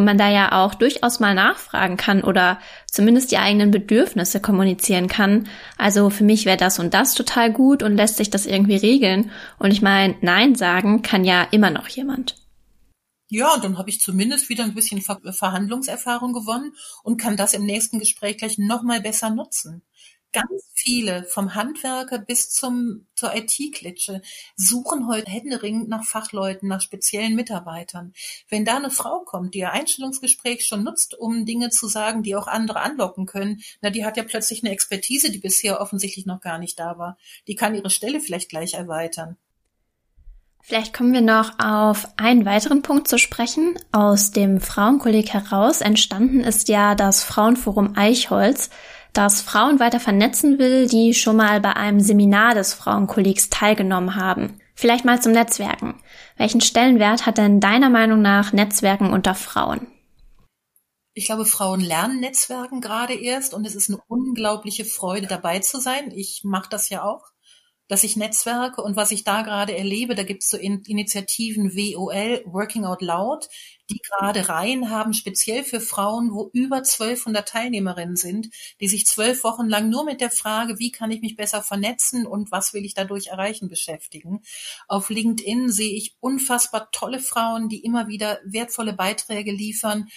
und 0.00 0.06
man 0.06 0.16
da 0.16 0.30
ja 0.30 0.64
auch 0.64 0.72
durchaus 0.72 1.20
mal 1.20 1.34
nachfragen 1.34 1.98
kann 1.98 2.24
oder 2.24 2.58
zumindest 2.86 3.30
die 3.32 3.36
eigenen 3.36 3.70
Bedürfnisse 3.70 4.40
kommunizieren 4.40 5.08
kann. 5.08 5.46
Also 5.76 6.08
für 6.08 6.24
mich 6.24 6.46
wäre 6.46 6.56
das 6.56 6.78
und 6.78 6.94
das 6.94 7.12
total 7.12 7.52
gut 7.52 7.82
und 7.82 7.96
lässt 7.96 8.16
sich 8.16 8.30
das 8.30 8.46
irgendwie 8.46 8.76
regeln. 8.76 9.30
Und 9.58 9.72
ich 9.72 9.82
meine, 9.82 10.16
Nein 10.22 10.54
sagen 10.54 11.02
kann 11.02 11.22
ja 11.22 11.46
immer 11.50 11.68
noch 11.68 11.86
jemand. 11.86 12.36
Ja, 13.28 13.52
und 13.52 13.62
dann 13.62 13.76
habe 13.76 13.90
ich 13.90 14.00
zumindest 14.00 14.48
wieder 14.48 14.64
ein 14.64 14.74
bisschen 14.74 15.02
Ver 15.02 15.20
Verhandlungserfahrung 15.32 16.32
gewonnen 16.32 16.72
und 17.02 17.20
kann 17.20 17.36
das 17.36 17.52
im 17.52 17.66
nächsten 17.66 17.98
Gespräch 17.98 18.38
gleich 18.38 18.56
nochmal 18.56 19.02
besser 19.02 19.28
nutzen. 19.28 19.82
Ganz 20.32 20.70
viele, 20.74 21.24
vom 21.24 21.56
Handwerker 21.56 22.18
bis 22.18 22.50
zum, 22.50 23.06
zur 23.16 23.34
IT-Klitsche, 23.34 24.22
suchen 24.54 25.08
heute 25.08 25.28
händeringend 25.30 25.88
nach 25.88 26.04
Fachleuten, 26.04 26.68
nach 26.68 26.80
speziellen 26.80 27.34
Mitarbeitern. 27.34 28.12
Wenn 28.48 28.64
da 28.64 28.76
eine 28.76 28.90
Frau 28.90 29.24
kommt, 29.24 29.54
die 29.54 29.58
ihr 29.58 29.72
Einstellungsgespräch 29.72 30.64
schon 30.64 30.84
nutzt, 30.84 31.18
um 31.18 31.46
Dinge 31.46 31.70
zu 31.70 31.88
sagen, 31.88 32.22
die 32.22 32.36
auch 32.36 32.46
andere 32.46 32.80
anlocken 32.80 33.26
können, 33.26 33.60
na, 33.80 33.90
die 33.90 34.04
hat 34.04 34.16
ja 34.16 34.22
plötzlich 34.22 34.62
eine 34.62 34.72
Expertise, 34.72 35.32
die 35.32 35.38
bisher 35.38 35.80
offensichtlich 35.80 36.26
noch 36.26 36.40
gar 36.40 36.58
nicht 36.58 36.78
da 36.78 36.96
war. 36.96 37.18
Die 37.48 37.56
kann 37.56 37.74
ihre 37.74 37.90
Stelle 37.90 38.20
vielleicht 38.20 38.50
gleich 38.50 38.74
erweitern. 38.74 39.36
Vielleicht 40.62 40.92
kommen 40.94 41.12
wir 41.12 41.22
noch 41.22 41.58
auf 41.58 42.06
einen 42.16 42.44
weiteren 42.44 42.82
Punkt 42.82 43.08
zu 43.08 43.18
sprechen. 43.18 43.78
Aus 43.92 44.30
dem 44.30 44.60
Frauenkolleg 44.60 45.30
heraus 45.30 45.80
entstanden 45.80 46.40
ist 46.40 46.68
ja 46.68 46.94
das 46.94 47.24
Frauenforum 47.24 47.96
Eichholz, 47.96 48.70
das 49.12 49.40
Frauen 49.40 49.80
weiter 49.80 50.00
vernetzen 50.00 50.58
will, 50.58 50.86
die 50.86 51.14
schon 51.14 51.36
mal 51.36 51.60
bei 51.60 51.74
einem 51.74 52.00
Seminar 52.00 52.54
des 52.54 52.74
Frauenkollegs 52.74 53.50
teilgenommen 53.50 54.16
haben. 54.16 54.60
Vielleicht 54.74 55.04
mal 55.04 55.20
zum 55.20 55.32
Netzwerken. 55.32 56.00
Welchen 56.36 56.60
Stellenwert 56.60 57.26
hat 57.26 57.38
denn 57.38 57.60
deiner 57.60 57.90
Meinung 57.90 58.22
nach 58.22 58.52
Netzwerken 58.52 59.12
unter 59.12 59.34
Frauen? 59.34 59.86
Ich 61.12 61.26
glaube, 61.26 61.44
Frauen 61.44 61.80
lernen 61.80 62.20
Netzwerken 62.20 62.80
gerade 62.80 63.14
erst 63.14 63.52
und 63.52 63.66
es 63.66 63.74
ist 63.74 63.90
eine 63.90 64.00
unglaubliche 64.06 64.84
Freude 64.84 65.26
dabei 65.26 65.58
zu 65.58 65.80
sein. 65.80 66.12
Ich 66.14 66.42
mache 66.44 66.70
das 66.70 66.88
ja 66.88 67.02
auch 67.02 67.30
dass 67.90 68.04
ich 68.04 68.16
Netzwerke 68.16 68.82
und 68.82 68.94
was 68.94 69.10
ich 69.10 69.24
da 69.24 69.42
gerade 69.42 69.76
erlebe, 69.76 70.14
da 70.14 70.22
gibt 70.22 70.44
es 70.44 70.50
so 70.50 70.56
Initiativen 70.56 71.74
WOL, 71.74 72.40
Working 72.46 72.84
Out 72.84 73.02
Loud, 73.02 73.48
die 73.90 74.00
gerade 74.00 74.48
Reihen 74.48 74.90
haben, 74.90 75.12
speziell 75.12 75.64
für 75.64 75.80
Frauen, 75.80 76.32
wo 76.32 76.50
über 76.52 76.76
1200 76.76 77.48
Teilnehmerinnen 77.48 78.16
sind, 78.16 78.48
die 78.80 78.88
sich 78.88 79.06
zwölf 79.06 79.44
Wochen 79.44 79.66
lang 79.66 79.90
nur 79.90 80.04
mit 80.04 80.20
der 80.20 80.30
Frage, 80.30 80.78
wie 80.78 80.92
kann 80.92 81.10
ich 81.10 81.20
mich 81.20 81.36
besser 81.36 81.62
vernetzen 81.62 82.26
und 82.26 82.50
was 82.50 82.72
will 82.72 82.84
ich 82.84 82.94
dadurch 82.94 83.28
erreichen, 83.28 83.68
beschäftigen. 83.68 84.42
Auf 84.88 85.10
LinkedIn 85.10 85.70
sehe 85.70 85.94
ich 85.94 86.16
unfassbar 86.20 86.90
tolle 86.92 87.20
Frauen, 87.20 87.68
die 87.68 87.84
immer 87.84 88.08
wieder 88.08 88.38
wertvolle 88.44 88.92
Beiträge 88.92 89.52
liefern. 89.52 90.08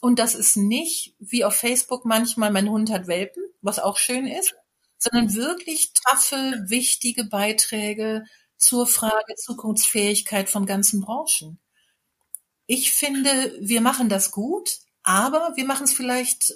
Und 0.00 0.18
das 0.18 0.34
ist 0.34 0.56
nicht 0.56 1.14
wie 1.18 1.44
auf 1.44 1.54
Facebook 1.54 2.04
manchmal, 2.04 2.50
mein 2.50 2.68
Hund 2.68 2.90
hat 2.90 3.06
Welpen, 3.06 3.42
was 3.60 3.78
auch 3.78 3.96
schön 3.96 4.26
ist, 4.26 4.54
sondern 4.98 5.34
wirklich 5.34 5.92
taffe, 5.94 6.64
wichtige 6.66 7.24
Beiträge 7.24 8.24
zur 8.56 8.86
Frage 8.86 9.34
Zukunftsfähigkeit 9.36 10.48
von 10.50 10.66
ganzen 10.66 11.00
Branchen. 11.00 11.58
Ich 12.72 12.92
finde, 12.92 13.56
wir 13.58 13.80
machen 13.80 14.08
das 14.08 14.30
gut, 14.30 14.78
aber 15.02 15.54
wir 15.56 15.64
machen 15.64 15.82
es 15.86 15.92
vielleicht 15.92 16.54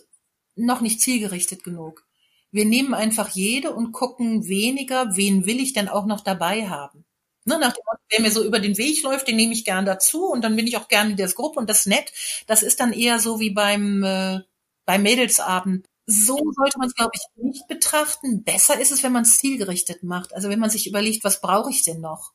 noch 0.54 0.80
nicht 0.80 1.00
zielgerichtet 1.00 1.64
genug. 1.64 2.06
Wir 2.52 2.64
nehmen 2.66 2.94
einfach 2.94 3.30
jede 3.30 3.74
und 3.74 3.90
gucken 3.90 4.46
weniger, 4.46 5.16
wen 5.16 5.44
will 5.44 5.58
ich 5.58 5.72
denn 5.72 5.88
auch 5.88 6.06
noch 6.06 6.20
dabei 6.20 6.68
haben. 6.68 7.04
Ne, 7.46 7.58
nach 7.58 7.72
dem 7.72 7.82
Motto, 7.84 8.00
wer 8.10 8.20
mir 8.20 8.30
so 8.30 8.44
über 8.44 8.60
den 8.60 8.78
Weg 8.78 9.02
läuft, 9.02 9.26
den 9.26 9.34
nehme 9.34 9.54
ich 9.54 9.64
gern 9.64 9.86
dazu 9.86 10.26
und 10.26 10.42
dann 10.42 10.54
bin 10.54 10.68
ich 10.68 10.76
auch 10.76 10.86
gerne 10.86 11.10
in 11.10 11.16
der 11.16 11.26
Gruppe 11.32 11.58
und 11.58 11.68
das 11.68 11.80
ist 11.80 11.86
nett. 11.88 12.12
Das 12.46 12.62
ist 12.62 12.78
dann 12.78 12.92
eher 12.92 13.18
so 13.18 13.40
wie 13.40 13.50
beim, 13.50 14.04
äh, 14.04 14.38
beim 14.84 15.02
Mädelsabend. 15.02 15.88
So 16.06 16.36
sollte 16.36 16.78
man 16.78 16.86
es, 16.86 16.94
glaube 16.94 17.10
ich, 17.14 17.22
nicht 17.42 17.66
betrachten. 17.66 18.44
Besser 18.44 18.78
ist 18.80 18.92
es, 18.92 19.02
wenn 19.02 19.12
man 19.12 19.24
es 19.24 19.38
zielgerichtet 19.38 20.04
macht. 20.04 20.32
Also 20.32 20.48
wenn 20.48 20.60
man 20.60 20.70
sich 20.70 20.86
überlegt, 20.86 21.24
was 21.24 21.40
brauche 21.40 21.70
ich 21.70 21.82
denn 21.82 22.00
noch? 22.00 22.32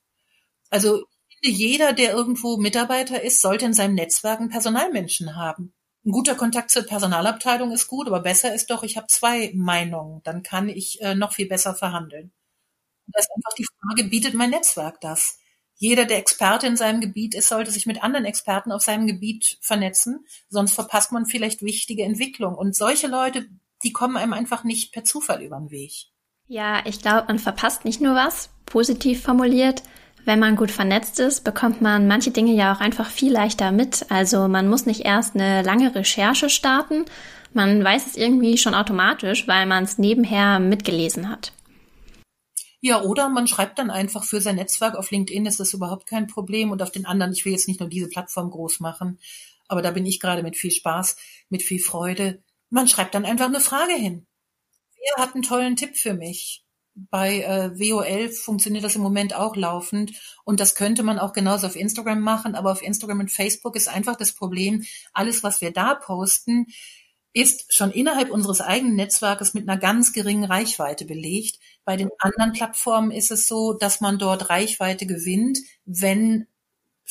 Also 0.69 1.05
jeder, 1.41 1.93
der 1.93 2.11
irgendwo 2.13 2.57
Mitarbeiter 2.57 3.21
ist, 3.21 3.41
sollte 3.41 3.65
in 3.65 3.73
seinem 3.73 3.95
Netzwerk 3.95 4.39
einen 4.39 4.49
Personalmenschen 4.49 5.35
haben. 5.35 5.73
Ein 6.05 6.11
guter 6.11 6.35
Kontakt 6.35 6.71
zur 6.71 6.83
Personalabteilung 6.83 7.71
ist 7.71 7.87
gut, 7.87 8.07
aber 8.07 8.21
besser 8.21 8.53
ist 8.53 8.69
doch, 8.69 8.83
ich 8.83 8.97
habe 8.97 9.07
zwei 9.07 9.51
Meinungen. 9.53 10.21
Dann 10.23 10.43
kann 10.43 10.69
ich 10.69 11.01
äh, 11.01 11.15
noch 11.15 11.33
viel 11.33 11.47
besser 11.47 11.75
verhandeln. 11.75 12.31
Da 13.07 13.19
ist 13.19 13.29
einfach 13.35 13.53
die 13.57 13.65
Frage, 13.65 14.09
bietet 14.09 14.33
mein 14.33 14.51
Netzwerk 14.51 15.01
das? 15.01 15.39
Jeder, 15.75 16.05
der 16.05 16.17
Experte 16.17 16.67
in 16.67 16.75
seinem 16.75 16.99
Gebiet 16.99 17.33
ist, 17.35 17.47
sollte 17.47 17.71
sich 17.71 17.85
mit 17.85 18.03
anderen 18.03 18.25
Experten 18.25 18.71
auf 18.71 18.81
seinem 18.81 19.07
Gebiet 19.07 19.57
vernetzen, 19.61 20.25
sonst 20.49 20.73
verpasst 20.73 21.13
man 21.13 21.25
vielleicht 21.25 21.61
wichtige 21.61 22.03
Entwicklungen. 22.03 22.57
Und 22.57 22.75
solche 22.75 23.07
Leute, 23.07 23.47
die 23.83 23.93
kommen 23.93 24.17
einem 24.17 24.33
einfach 24.33 24.65
nicht 24.65 24.91
per 24.91 25.05
Zufall 25.05 25.41
über 25.41 25.57
den 25.57 25.71
Weg. 25.71 25.93
Ja, 26.47 26.85
ich 26.85 27.01
glaube, 27.01 27.27
man 27.27 27.39
verpasst 27.39 27.85
nicht 27.85 28.01
nur 28.01 28.15
was, 28.15 28.49
positiv 28.65 29.23
formuliert. 29.23 29.83
Wenn 30.25 30.39
man 30.39 30.55
gut 30.55 30.71
vernetzt 30.71 31.19
ist, 31.19 31.43
bekommt 31.43 31.81
man 31.81 32.07
manche 32.07 32.31
Dinge 32.31 32.53
ja 32.53 32.73
auch 32.73 32.81
einfach 32.81 33.09
viel 33.09 33.31
leichter 33.31 33.71
mit. 33.71 34.05
Also 34.09 34.47
man 34.47 34.67
muss 34.67 34.85
nicht 34.85 35.01
erst 35.01 35.35
eine 35.35 35.63
lange 35.63 35.93
Recherche 35.95 36.49
starten. 36.49 37.05
Man 37.53 37.83
weiß 37.83 38.07
es 38.07 38.15
irgendwie 38.15 38.57
schon 38.57 38.75
automatisch, 38.75 39.47
weil 39.47 39.65
man 39.65 39.83
es 39.83 39.97
nebenher 39.97 40.59
mitgelesen 40.59 41.29
hat. 41.29 41.53
Ja, 42.81 43.01
oder 43.01 43.27
man 43.27 43.47
schreibt 43.47 43.79
dann 43.79 43.89
einfach 43.89 44.23
für 44.23 44.39
sein 44.39 44.55
Netzwerk. 44.55 44.95
Auf 44.95 45.11
LinkedIn 45.11 45.45
ist 45.45 45.59
das 45.59 45.73
überhaupt 45.73 46.05
kein 46.05 46.27
Problem 46.27 46.71
und 46.71 46.81
auf 46.81 46.91
den 46.91 47.05
anderen, 47.05 47.33
ich 47.33 47.43
will 47.43 47.51
jetzt 47.51 47.67
nicht 47.67 47.79
nur 47.79 47.89
diese 47.89 48.07
Plattform 48.07 48.51
groß 48.51 48.79
machen, 48.79 49.19
aber 49.67 49.81
da 49.81 49.91
bin 49.91 50.05
ich 50.05 50.19
gerade 50.19 50.43
mit 50.43 50.55
viel 50.55 50.71
Spaß, 50.71 51.17
mit 51.49 51.61
viel 51.61 51.79
Freude. 51.79 52.41
Man 52.69 52.87
schreibt 52.87 53.15
dann 53.15 53.25
einfach 53.25 53.47
eine 53.47 53.59
Frage 53.59 53.93
hin. 53.93 54.27
Wer 54.95 55.23
hat 55.23 55.33
einen 55.33 55.43
tollen 55.43 55.75
Tipp 55.75 55.97
für 55.97 56.13
mich? 56.13 56.63
Bei 56.95 57.41
äh, 57.41 57.79
WOL 57.79 58.29
funktioniert 58.29 58.83
das 58.83 58.95
im 58.95 59.01
Moment 59.01 59.33
auch 59.35 59.55
laufend 59.55 60.11
und 60.43 60.59
das 60.59 60.75
könnte 60.75 61.03
man 61.03 61.19
auch 61.19 61.33
genauso 61.33 61.67
auf 61.67 61.75
Instagram 61.75 62.19
machen, 62.19 62.55
aber 62.55 62.71
auf 62.71 62.81
Instagram 62.81 63.21
und 63.21 63.31
Facebook 63.31 63.75
ist 63.75 63.87
einfach 63.87 64.15
das 64.15 64.33
Problem, 64.33 64.83
alles, 65.13 65.43
was 65.43 65.61
wir 65.61 65.71
da 65.71 65.95
posten, 65.95 66.65
ist 67.33 67.73
schon 67.73 67.91
innerhalb 67.91 68.31
unseres 68.31 68.59
eigenen 68.59 68.95
Netzwerkes 68.95 69.53
mit 69.53 69.69
einer 69.69 69.79
ganz 69.79 70.13
geringen 70.13 70.45
Reichweite 70.45 71.05
belegt. 71.05 71.59
Bei 71.85 71.95
den 71.95 72.09
anderen 72.19 72.53
Plattformen 72.53 73.11
ist 73.11 73.31
es 73.31 73.47
so, 73.47 73.73
dass 73.73 74.01
man 74.01 74.17
dort 74.17 74.49
Reichweite 74.49 75.05
gewinnt, 75.05 75.59
wenn 75.85 76.47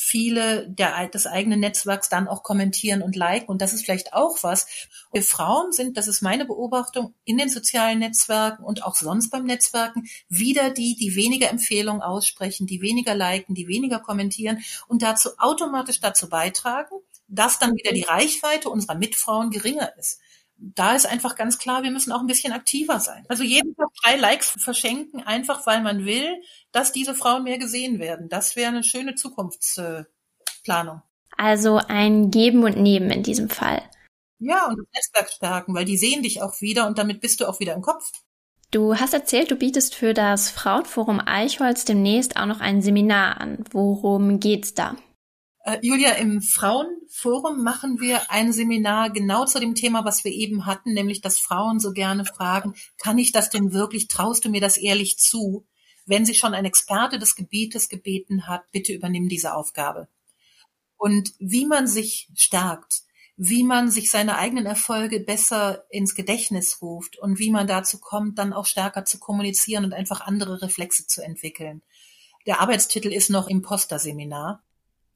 viele 0.00 0.68
der, 0.68 1.08
des 1.08 1.26
eigenen 1.26 1.58
Netzwerks 1.58 2.08
dann 2.08 2.28
auch 2.28 2.44
kommentieren 2.44 3.02
und 3.02 3.16
liken. 3.16 3.50
Und 3.50 3.60
das 3.60 3.72
ist 3.72 3.84
vielleicht 3.84 4.12
auch 4.12 4.44
was. 4.44 4.68
Wir 5.12 5.24
Frauen 5.24 5.72
sind, 5.72 5.96
das 5.96 6.06
ist 6.06 6.22
meine 6.22 6.44
Beobachtung, 6.44 7.14
in 7.24 7.36
den 7.36 7.48
sozialen 7.48 7.98
Netzwerken 7.98 8.62
und 8.62 8.84
auch 8.84 8.94
sonst 8.94 9.30
beim 9.30 9.44
Netzwerken 9.44 10.08
wieder 10.28 10.70
die, 10.70 10.94
die 10.94 11.16
weniger 11.16 11.50
Empfehlungen 11.50 12.00
aussprechen, 12.00 12.68
die 12.68 12.80
weniger 12.80 13.16
liken, 13.16 13.56
die 13.56 13.66
weniger 13.66 13.98
kommentieren 13.98 14.62
und 14.86 15.02
dazu 15.02 15.30
automatisch 15.36 15.98
dazu 15.98 16.28
beitragen, 16.28 16.94
dass 17.26 17.58
dann 17.58 17.74
wieder 17.74 17.90
die 17.90 18.04
Reichweite 18.04 18.70
unserer 18.70 18.94
Mitfrauen 18.94 19.50
geringer 19.50 19.98
ist. 19.98 20.20
Da 20.60 20.96
ist 20.96 21.06
einfach 21.06 21.36
ganz 21.36 21.58
klar, 21.58 21.84
wir 21.84 21.92
müssen 21.92 22.12
auch 22.12 22.20
ein 22.20 22.26
bisschen 22.26 22.52
aktiver 22.52 22.98
sein. 22.98 23.24
Also 23.28 23.44
jeden 23.44 23.76
Tag 23.76 23.88
drei 24.02 24.16
Likes 24.16 24.50
verschenken, 24.50 25.22
einfach 25.22 25.66
weil 25.66 25.82
man 25.82 26.04
will, 26.04 26.42
dass 26.72 26.90
diese 26.90 27.14
Frauen 27.14 27.44
mehr 27.44 27.58
gesehen 27.58 28.00
werden. 28.00 28.28
Das 28.28 28.56
wäre 28.56 28.68
eine 28.68 28.82
schöne 28.82 29.14
Zukunftsplanung. 29.14 31.02
Also 31.36 31.80
ein 31.86 32.32
Geben 32.32 32.64
und 32.64 32.76
Nehmen 32.76 33.10
in 33.10 33.22
diesem 33.22 33.48
Fall. 33.48 33.82
Ja, 34.40 34.66
und 34.66 34.78
das 34.78 34.86
Netzwerk 34.94 35.30
stärken, 35.30 35.74
weil 35.74 35.84
die 35.84 35.96
sehen 35.96 36.22
dich 36.22 36.42
auch 36.42 36.60
wieder 36.60 36.88
und 36.88 36.98
damit 36.98 37.20
bist 37.20 37.40
du 37.40 37.46
auch 37.46 37.60
wieder 37.60 37.74
im 37.74 37.82
Kopf. 37.82 38.10
Du 38.70 38.96
hast 38.96 39.14
erzählt, 39.14 39.50
du 39.50 39.56
bietest 39.56 39.94
für 39.94 40.12
das 40.12 40.50
Frauenforum 40.50 41.20
Eichholz 41.24 41.84
demnächst 41.84 42.36
auch 42.36 42.46
noch 42.46 42.60
ein 42.60 42.82
Seminar 42.82 43.40
an. 43.40 43.64
Worum 43.70 44.40
geht's 44.40 44.74
da? 44.74 44.96
Äh, 45.68 45.80
Julia, 45.82 46.12
im 46.12 46.40
Frauenforum 46.40 47.62
machen 47.62 48.00
wir 48.00 48.30
ein 48.30 48.54
Seminar 48.54 49.10
genau 49.10 49.44
zu 49.44 49.60
dem 49.60 49.74
Thema, 49.74 50.02
was 50.02 50.24
wir 50.24 50.32
eben 50.32 50.64
hatten, 50.64 50.94
nämlich 50.94 51.20
dass 51.20 51.38
Frauen 51.38 51.78
so 51.78 51.92
gerne 51.92 52.24
fragen, 52.24 52.74
kann 52.96 53.18
ich 53.18 53.32
das 53.32 53.50
denn 53.50 53.74
wirklich, 53.74 54.08
traust 54.08 54.46
du 54.46 54.48
mir 54.48 54.62
das 54.62 54.78
ehrlich 54.78 55.18
zu? 55.18 55.66
Wenn 56.06 56.24
sie 56.24 56.34
schon 56.34 56.54
ein 56.54 56.64
Experte 56.64 57.18
des 57.18 57.34
Gebietes 57.34 57.90
gebeten 57.90 58.46
hat, 58.46 58.62
bitte 58.72 58.94
übernimm 58.94 59.28
diese 59.28 59.54
Aufgabe. 59.54 60.08
Und 60.96 61.34
wie 61.38 61.66
man 61.66 61.86
sich 61.86 62.30
stärkt, 62.34 63.02
wie 63.36 63.62
man 63.62 63.90
sich 63.90 64.10
seine 64.10 64.38
eigenen 64.38 64.64
Erfolge 64.64 65.20
besser 65.20 65.84
ins 65.90 66.14
Gedächtnis 66.14 66.80
ruft 66.80 67.18
und 67.18 67.38
wie 67.38 67.50
man 67.50 67.66
dazu 67.66 68.00
kommt, 68.00 68.38
dann 68.38 68.54
auch 68.54 68.64
stärker 68.64 69.04
zu 69.04 69.18
kommunizieren 69.18 69.84
und 69.84 69.92
einfach 69.92 70.22
andere 70.22 70.62
Reflexe 70.62 71.06
zu 71.06 71.20
entwickeln. 71.22 71.82
Der 72.46 72.60
Arbeitstitel 72.60 73.12
ist 73.12 73.28
noch 73.28 73.48
Imposter-Seminar. 73.48 74.64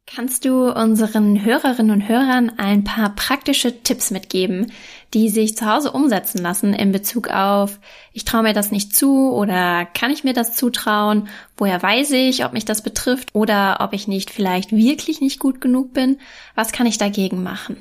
Kannst 0.04 0.44
du 0.44 0.68
unseren 0.68 1.44
Hörerinnen 1.44 1.92
und 1.92 2.08
Hörern 2.08 2.50
ein 2.58 2.82
paar 2.82 3.14
praktische 3.14 3.82
Tipps 3.82 4.10
mitgeben, 4.10 4.72
die 5.14 5.28
sich 5.28 5.56
zu 5.56 5.64
Hause 5.66 5.92
umsetzen 5.92 6.38
lassen 6.38 6.74
in 6.74 6.90
Bezug 6.90 7.28
auf, 7.28 7.78
ich 8.12 8.24
traue 8.24 8.42
mir 8.42 8.52
das 8.52 8.72
nicht 8.72 8.94
zu 8.96 9.32
oder 9.32 9.86
kann 9.86 10.10
ich 10.10 10.24
mir 10.24 10.34
das 10.34 10.56
zutrauen? 10.56 11.28
Woher 11.56 11.80
weiß 11.80 12.10
ich, 12.12 12.44
ob 12.44 12.52
mich 12.52 12.64
das 12.64 12.82
betrifft 12.82 13.34
oder 13.34 13.78
ob 13.80 13.92
ich 13.92 14.08
nicht 14.08 14.30
vielleicht 14.30 14.72
wirklich 14.72 15.20
nicht 15.20 15.38
gut 15.38 15.60
genug 15.60 15.94
bin? 15.94 16.18
Was 16.56 16.72
kann 16.72 16.86
ich 16.86 16.98
dagegen 16.98 17.42
machen? 17.42 17.76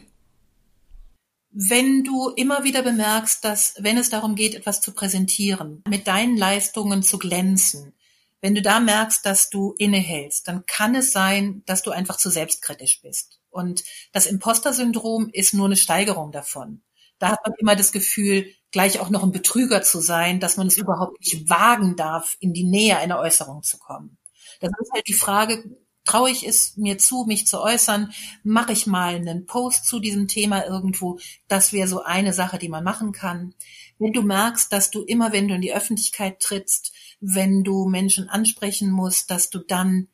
Wenn 1.50 2.04
du 2.06 2.30
immer 2.30 2.64
wieder 2.64 2.82
bemerkst, 2.82 3.44
dass 3.44 3.74
wenn 3.80 3.98
es 3.98 4.10
darum 4.10 4.36
geht, 4.36 4.56
etwas 4.56 4.80
zu 4.80 4.94
präsentieren, 4.94 5.84
mit 5.86 6.08
deinen 6.08 6.38
Leistungen 6.38 7.04
zu 7.04 7.18
glänzen, 7.18 7.94
wenn 8.42 8.56
du 8.56 8.62
da 8.62 8.80
merkst, 8.80 9.26
dass 9.26 9.50
du 9.50 9.74
innehältst, 9.78 10.48
dann 10.48 10.66
kann 10.66 10.96
es 10.96 11.12
sein, 11.12 11.64
dass 11.66 11.84
du 11.84 11.92
einfach 11.92 12.18
zu 12.18 12.30
selbstkritisch 12.30 13.02
bist. 13.02 13.40
Und 13.50 13.84
das 14.12 14.26
Imposter-Syndrom 14.26 15.30
ist 15.32 15.54
nur 15.54 15.68
eine 15.68 15.78
Steigerung 15.78 16.32
davon. 16.32 16.82
Da 17.20 17.32
hat 17.32 17.40
man 17.46 17.54
immer 17.60 17.76
das 17.76 17.92
Gefühl, 17.92 18.48
gleich 18.72 19.00
auch 19.00 19.10
noch 19.10 19.24
ein 19.24 19.32
Betrüger 19.32 19.84
zu 19.84 20.00
sein, 20.00 20.40
dass 20.40 20.58
man 20.58 20.68
es 20.68 20.78
überhaupt 20.78 21.20
nicht 21.20 21.50
wagen 21.50 21.96
darf, 21.96 22.36
in 22.40 22.54
die 22.54 22.64
Nähe 22.64 22.98
einer 22.98 23.20
Äußerung 23.20 23.62
zu 23.62 23.78
kommen. 23.78 24.18
Das 24.60 24.72
ist 24.82 24.92
halt 24.92 25.08
die 25.08 25.14
Frage, 25.14 25.64
traue 26.06 26.32
ich 26.32 26.48
es 26.48 26.78
mir 26.78 26.98
zu, 26.98 27.26
mich 27.28 27.48
zu 27.48 27.62
äußern? 27.62 28.12
Mache 28.44 28.74
ich 28.74 28.88
mal 28.88 29.16
einen 29.16 29.46
Post 29.46 29.86
zu 29.86 30.00
diesem 30.00 30.28
Thema 30.28 30.66
irgendwo? 30.66 31.20
Das 31.48 31.74
wäre 31.74 31.88
so 31.88 32.04
eine 32.04 32.34
Sache, 32.34 32.58
die 32.58 32.70
man 32.70 32.84
machen 32.84 33.12
kann. 33.12 33.54
Wenn 34.00 34.14
du 34.14 34.24
merkst, 34.24 34.72
dass 34.74 34.90
du 34.90 35.04
immer, 35.04 35.32
wenn 35.32 35.48
du 35.48 35.56
in 35.56 35.62
die 35.62 35.74
Öffentlichkeit 35.74 36.40
trittst, 36.40 36.92
wenn 37.22 37.64
du 37.64 37.88
Menschen 37.88 38.30
ansprechen 38.30 38.92
musst, 38.92 39.30
dass 39.32 39.50
du 39.50 39.60
dann 39.60 40.10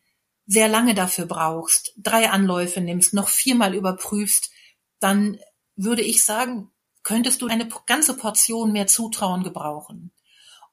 sehr 0.45 0.67
lange 0.67 0.93
dafür 0.93 1.25
brauchst, 1.25 1.93
drei 1.97 2.29
Anläufe 2.29 2.81
nimmst, 2.81 3.13
noch 3.13 3.29
viermal 3.29 3.73
überprüfst, 3.73 4.51
dann 4.99 5.39
würde 5.75 6.01
ich 6.01 6.23
sagen, 6.23 6.71
könntest 7.03 7.41
du 7.41 7.47
eine 7.47 7.67
ganze 7.85 8.15
Portion 8.15 8.73
mehr 8.73 8.87
Zutrauen 8.87 9.43
gebrauchen. 9.43 10.11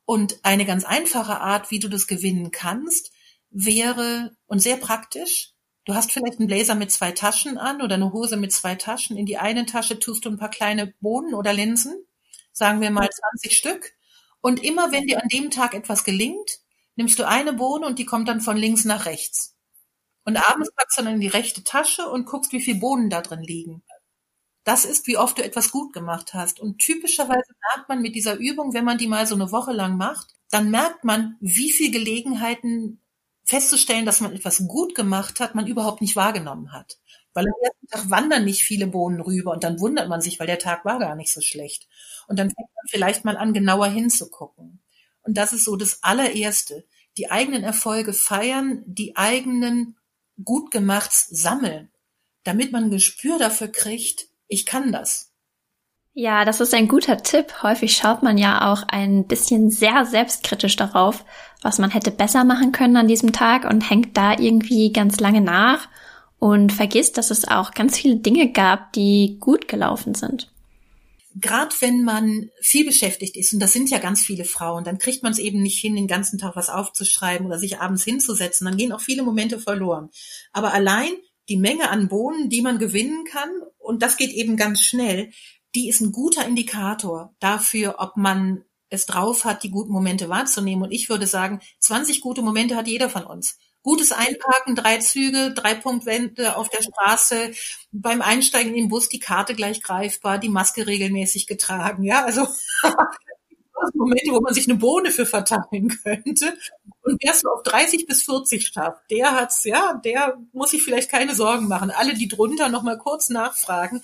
Und 0.05 0.45
eine 0.45 0.67
ganz 0.67 0.85
einfache 0.85 1.41
Art, 1.41 1.71
wie 1.71 1.79
du 1.79 1.89
das 1.89 2.07
gewinnen 2.07 2.51
kannst, 2.51 3.13
wäre 3.51 4.37
und 4.47 4.61
sehr 4.61 4.77
praktisch. 4.77 5.53
Du 5.85 5.95
hast 5.95 6.13
vielleicht 6.13 6.39
einen 6.39 6.49
Blazer 6.49 6.75
mit 6.75 6.91
zwei 6.91 7.13
Taschen 7.13 7.59
an 7.59 7.81
oder 7.81 7.95
eine 7.95 8.13
Hose 8.13 8.37
mit 8.37 8.53
zwei 8.53 8.75
Taschen. 8.75 9.17
In 9.17 9.27
die 9.27 9.39
eine 9.39 9.67
Tasche 9.67 9.99
tust 9.99 10.25
du 10.25 10.31
ein 10.31 10.39
paar 10.39 10.51
kleine 10.51 10.95
Bohnen 11.01 11.35
oder 11.35 11.53
Linsen, 11.53 11.95
sagen 12.53 12.81
wir 12.81 12.91
mal 12.91 13.09
20 13.09 13.57
Stück. 13.57 13.93
Und 14.45 14.63
immer 14.63 14.93
wenn 14.93 15.07
dir 15.07 15.23
an 15.23 15.29
dem 15.31 15.51
Tag 15.51 15.73
etwas 15.73 16.05
gelingt, 16.05 16.59
nimmst 16.97 17.19
du 17.19 17.27
eine 17.27 17.55
Bohne 17.55 17.87
und 17.87 17.99
die 17.99 18.05
kommt 18.05 18.29
dann 18.29 18.43
von 18.43 18.59
links 18.59 18.85
nach 18.85 19.07
rechts. 19.07 19.57
Und 20.27 20.37
abends 20.37 20.71
packst 20.75 20.99
du 20.99 21.03
dann 21.03 21.15
in 21.15 21.21
die 21.23 21.29
rechte 21.29 21.65
Tasche 21.65 22.11
und 22.11 22.27
guckst, 22.27 22.53
wie 22.53 22.61
viele 22.61 22.79
Bohnen 22.79 23.09
da 23.09 23.23
drin 23.23 23.41
liegen. 23.41 23.83
Das 24.63 24.85
ist, 24.85 25.07
wie 25.07 25.17
oft 25.17 25.39
du 25.39 25.43
etwas 25.43 25.71
gut 25.71 25.95
gemacht 25.95 26.35
hast. 26.35 26.61
Und 26.61 26.79
typischerweise 26.79 27.55
merkt 27.75 27.89
man 27.89 28.03
mit 28.03 28.15
dieser 28.15 28.37
Übung, 28.37 28.75
wenn 28.75 28.85
man 28.85 28.99
die 28.99 29.09
mal 29.09 29.27
so 29.27 29.35
eine 29.35 29.51
Woche 29.51 29.73
lang 29.73 29.97
macht, 29.97 30.35
dann 30.51 30.71
merkt 30.71 31.05
man, 31.05 31.39
wie 31.41 31.73
viele 31.73 31.93
Gelegenheiten 31.93 33.01
festzustellen, 33.45 34.05
dass 34.05 34.21
man 34.21 34.35
etwas 34.35 34.69
gut 34.69 34.95
gemacht 34.95 35.41
hat, 35.41 35.55
man 35.55 35.67
überhaupt 35.67 36.03
nicht 36.03 36.17
wahrgenommen 36.17 36.71
hat. 36.71 36.99
Weil 37.35 37.47
am 37.47 37.55
ersten 37.63 37.87
Tag 37.89 38.11
wandern 38.11 38.45
nicht 38.45 38.63
viele 38.63 38.87
Bohnen 38.87 39.21
rüber 39.21 39.53
und 39.53 39.65
dann 39.65 39.81
wundert 39.81 40.09
man 40.09 40.21
sich, 40.21 40.39
weil 40.39 40.47
der 40.47 40.59
Tag 40.59 40.85
war 40.85 40.99
gar 40.99 41.17
nicht 41.17 41.33
so 41.33 41.41
schlecht. 41.41 41.89
Und 42.29 42.39
dann 42.39 42.49
fängt 42.49 42.71
man 42.75 42.87
vielleicht 42.89 43.25
mal 43.25 43.37
an, 43.37 43.53
genauer 43.53 43.89
hinzugucken. 43.89 44.81
Und 45.23 45.37
das 45.37 45.53
ist 45.53 45.65
so 45.65 45.77
das 45.77 46.03
allererste. 46.03 46.85
Die 47.17 47.31
eigenen 47.31 47.65
Erfolge 47.65 48.13
feiern, 48.13 48.83
die 48.87 49.17
eigenen 49.17 49.97
gut 50.43 50.71
gemachts 50.71 51.29
sammeln, 51.31 51.91
damit 52.45 52.73
man 52.73 52.85
ein 52.85 52.91
Gespür 52.91 53.39
dafür 53.39 53.69
kriegt, 53.69 54.27
ich 54.49 54.67
kann 54.67 54.93
das. 54.93 55.33
Ja, 56.17 56.45
das 56.45 56.61
ist 56.61 56.75
ein 56.75 56.87
guter 56.87 57.17
Tipp. 57.19 57.63
Häufig 57.63 57.97
schaut 57.97 58.23
man 58.23 58.39
ja 58.39 58.73
auch 58.73 58.85
ein 58.87 59.27
bisschen 59.27 59.71
sehr 59.71 60.07
selbstkritisch 60.07 60.77
darauf, 60.77 61.25
was 61.61 61.79
man 61.79 61.91
hätte 61.91 62.13
besser 62.13 62.45
machen 62.45 62.71
können 62.71 62.97
an 62.97 63.09
diesem 63.09 63.33
Tag 63.33 63.65
und 63.65 63.89
hängt 63.91 64.17
da 64.17 64.39
irgendwie 64.39 64.93
ganz 64.93 65.19
lange 65.19 65.41
nach 65.41 65.89
und 66.39 66.73
vergisst, 66.73 67.17
dass 67.19 67.31
es 67.31 67.47
auch 67.47 67.73
ganz 67.73 67.99
viele 67.99 68.17
Dinge 68.17 68.53
gab, 68.53 68.93
die 68.93 69.39
gut 69.41 69.69
gelaufen 69.69 70.15
sind. 70.15 70.51
Gerade 71.37 71.75
wenn 71.81 72.05
man 72.05 72.51
viel 72.61 72.87
beschäftigt 72.87 73.37
ist, 73.37 73.53
und 73.53 73.61
das 73.61 73.73
sind 73.73 73.91
ja 73.91 73.99
ganz 73.99 74.23
viele 74.23 74.45
Frauen, 74.45 74.85
dann 74.85 74.99
kriegt 74.99 75.25
man 75.25 75.33
es 75.33 75.39
eben 75.39 75.63
nicht 75.63 75.81
hin, 75.81 75.97
den 75.97 76.07
ganzen 76.07 76.39
Tag 76.39 76.55
was 76.55 76.69
aufzuschreiben 76.69 77.47
oder 77.47 77.59
sich 77.59 77.81
abends 77.81 78.05
hinzusetzen. 78.05 78.67
Dann 78.67 78.77
gehen 78.77 78.93
auch 78.93 79.01
viele 79.01 79.25
Momente 79.25 79.59
verloren. 79.59 80.11
Aber 80.53 80.73
allein 80.73 81.11
die 81.49 81.57
Menge 81.57 81.91
an 81.91 82.09
Bohnen, 82.09 82.51
die 82.51 82.63
man 82.63 82.79
gewinnen 82.79 83.25
kann, 83.25 83.51
und 83.79 84.03
das 84.03 84.17
geht 84.17 84.31
eben 84.31 84.57
ganz 84.57 84.81
schnell, 84.81 85.31
die 85.75 85.89
ist 85.89 86.01
ein 86.01 86.13
guter 86.13 86.47
Indikator 86.47 87.35
dafür, 87.41 87.97
ob 87.99 88.17
man 88.17 88.65
es 88.91 89.07
drauf 89.07 89.45
hat, 89.45 89.63
die 89.63 89.71
guten 89.71 89.93
Momente 89.93 90.29
wahrzunehmen. 90.29 90.85
Und 90.85 90.93
ich 90.93 91.09
würde 91.09 91.27
sagen, 91.27 91.61
20 91.81 92.21
gute 92.21 92.43
Momente 92.43 92.77
hat 92.77 92.87
jeder 92.87 93.11
von 93.11 93.25
uns. 93.25 93.59
Gutes 93.85 94.13
Einparken, 94.13 94.75
drei 94.75 94.97
Züge, 94.97 95.53
drei 95.55 95.75
Punktwände 95.75 96.57
auf 96.57 96.71
der 96.71 96.83
Straße, 96.83 97.53
beim 97.93 98.23
Einsteigen 98.23 98.71
in 98.75 98.85
den 98.85 98.89
Bus 98.89 99.11
die 99.11 99.19
Karte 99.19 99.55
gleich 99.55 99.83
greifbar, 99.83 100.39
die 100.39 100.49
Maske 100.49 100.87
regelmäßig 100.87 101.47
getragen. 101.47 102.03
Ja, 102.03 102.25
also 102.25 102.49
Momente, 103.95 104.33
wo 104.33 104.41
man 104.41 104.55
sich 104.55 104.67
eine 104.67 104.79
Bohne 104.79 105.11
für 105.11 105.27
verteilen 105.27 105.89
könnte. 106.03 106.57
Und 107.03 107.23
wer 107.23 107.33
es 107.33 107.45
auf 107.45 107.63
30 107.63 108.07
bis 108.07 108.23
40 108.23 108.67
schafft, 108.67 109.03
der 109.11 109.33
hat's, 109.33 109.65
ja, 109.65 110.01
der 110.03 110.39
muss 110.55 110.71
sich 110.71 110.83
vielleicht 110.83 111.11
keine 111.11 111.35
Sorgen 111.35 111.69
machen. 111.69 111.91
Alle, 111.91 112.15
die 112.15 112.29
drunter 112.29 112.71
noch 112.71 112.83
mal 112.83 112.97
kurz 112.97 113.29
nachfragen. 113.29 114.01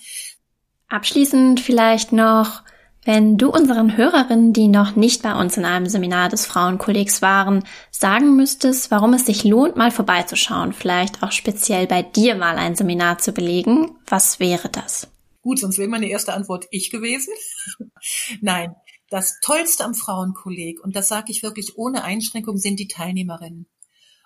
Abschließend 0.89 1.59
vielleicht 1.59 2.11
noch, 2.11 2.63
wenn 3.03 3.37
du 3.37 3.49
unseren 3.49 3.97
Hörerinnen, 3.97 4.53
die 4.53 4.67
noch 4.67 4.95
nicht 4.95 5.23
bei 5.23 5.33
uns 5.33 5.57
in 5.57 5.65
einem 5.65 5.87
Seminar 5.87 6.29
des 6.29 6.45
Frauenkollegs 6.45 7.21
waren, 7.21 7.63
sagen 7.89 8.35
müsstest, 8.35 8.91
warum 8.91 9.13
es 9.13 9.25
sich 9.25 9.43
lohnt, 9.43 9.75
mal 9.75 9.91
vorbeizuschauen, 9.91 10.73
vielleicht 10.73 11.23
auch 11.23 11.31
speziell 11.31 11.87
bei 11.87 12.03
dir 12.03 12.35
mal 12.35 12.57
ein 12.57 12.75
Seminar 12.75 13.17
zu 13.17 13.31
belegen, 13.31 13.95
was 14.05 14.39
wäre 14.39 14.69
das? 14.69 15.07
Gut, 15.41 15.59
sonst 15.59 15.79
wäre 15.79 15.89
meine 15.89 16.09
erste 16.09 16.33
Antwort 16.33 16.67
ich 16.69 16.91
gewesen. 16.91 17.33
Nein, 18.41 18.75
das 19.09 19.39
Tollste 19.41 19.83
am 19.83 19.95
Frauenkolleg, 19.95 20.83
und 20.83 20.95
das 20.95 21.07
sage 21.07 21.31
ich 21.31 21.41
wirklich 21.41 21.77
ohne 21.77 22.03
Einschränkung, 22.03 22.57
sind 22.57 22.79
die 22.79 22.87
Teilnehmerinnen 22.87 23.67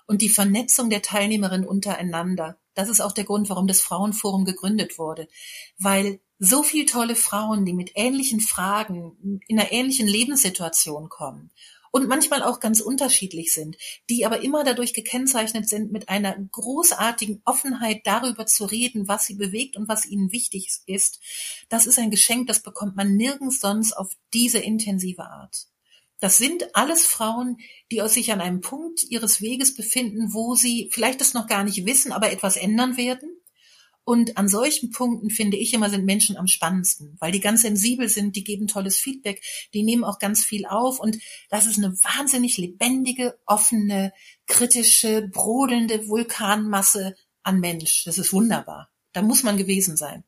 und 0.05 0.21
die 0.21 0.29
Vernetzung 0.29 0.89
der 0.89 1.01
Teilnehmerinnen 1.01 1.67
untereinander. 1.67 2.57
Das 2.73 2.89
ist 2.89 2.99
auch 2.99 3.13
der 3.13 3.23
Grund, 3.23 3.49
warum 3.49 3.67
das 3.67 3.79
Frauenforum 3.79 4.43
gegründet 4.43 4.99
wurde, 4.99 5.27
weil 5.79 6.19
so 6.39 6.63
viel 6.63 6.85
tolle 6.85 7.15
Frauen, 7.15 7.65
die 7.65 7.73
mit 7.73 7.91
ähnlichen 7.95 8.39
Fragen 8.39 9.41
in 9.47 9.59
einer 9.59 9.71
ähnlichen 9.71 10.07
Lebenssituation 10.07 11.09
kommen 11.09 11.51
und 11.95 12.09
manchmal 12.09 12.43
auch 12.43 12.59
ganz 12.59 12.81
unterschiedlich 12.81 13.53
sind, 13.53 13.77
die 14.09 14.25
aber 14.25 14.41
immer 14.41 14.65
dadurch 14.65 14.93
gekennzeichnet 14.93 15.69
sind, 15.69 15.93
mit 15.93 16.09
einer 16.09 16.35
großartigen 16.51 17.41
Offenheit 17.45 18.01
darüber 18.03 18.45
zu 18.45 18.65
reden, 18.65 19.07
was 19.07 19.25
sie 19.25 19.35
bewegt 19.35 19.77
und 19.77 19.87
was 19.87 20.05
ihnen 20.05 20.33
wichtig 20.33 20.67
ist. 20.87 21.21
Das 21.69 21.87
ist 21.87 21.97
ein 21.97 22.11
Geschenk, 22.11 22.47
das 22.47 22.59
bekommt 22.59 22.97
man 22.97 23.15
nirgends 23.15 23.61
sonst 23.61 23.93
auf 23.93 24.11
diese 24.33 24.59
intensive 24.59 25.23
Art. 25.23 25.67
Das 26.19 26.37
sind 26.37 26.75
alles 26.75 27.05
Frauen, 27.05 27.59
die 27.93 28.01
sich 28.09 28.33
an 28.33 28.41
einem 28.41 28.59
Punkt 28.59 29.03
ihres 29.03 29.39
Weges 29.41 29.73
befinden, 29.73 30.33
wo 30.33 30.55
sie 30.55 30.89
vielleicht 30.91 31.21
das 31.21 31.33
noch 31.33 31.47
gar 31.47 31.63
nicht 31.63 31.85
wissen, 31.85 32.11
aber 32.11 32.29
etwas 32.29 32.57
ändern 32.57 32.97
werden 32.97 33.34
und 34.05 34.37
an 34.37 34.47
solchen 34.47 34.91
Punkten 34.91 35.31
finde 35.31 35.57
ich 35.57 35.73
immer 35.73 35.89
sind 35.89 36.05
Menschen 36.05 36.37
am 36.37 36.47
spannendsten, 36.47 37.17
weil 37.19 37.31
die 37.31 37.39
ganz 37.39 37.63
sensibel 37.63 38.07
sind, 38.07 38.35
die 38.35 38.43
geben 38.43 38.67
tolles 38.67 38.97
Feedback, 38.97 39.41
die 39.73 39.83
nehmen 39.83 40.03
auch 40.03 40.19
ganz 40.19 40.45
viel 40.45 40.65
auf 40.67 40.99
und 40.99 41.17
das 41.49 41.65
ist 41.65 41.79
eine 41.79 41.91
wahnsinnig 41.91 42.57
lebendige, 42.57 43.37
offene, 43.47 44.13
kritische, 44.45 45.23
brodelnde 45.23 46.07
Vulkanmasse 46.07 47.15
an 47.41 47.59
Mensch. 47.59 48.03
Das 48.05 48.19
ist 48.19 48.31
wunderbar. 48.31 48.89
Da 49.11 49.23
muss 49.23 49.43
man 49.43 49.57
gewesen 49.57 49.97
sein. 49.97 50.23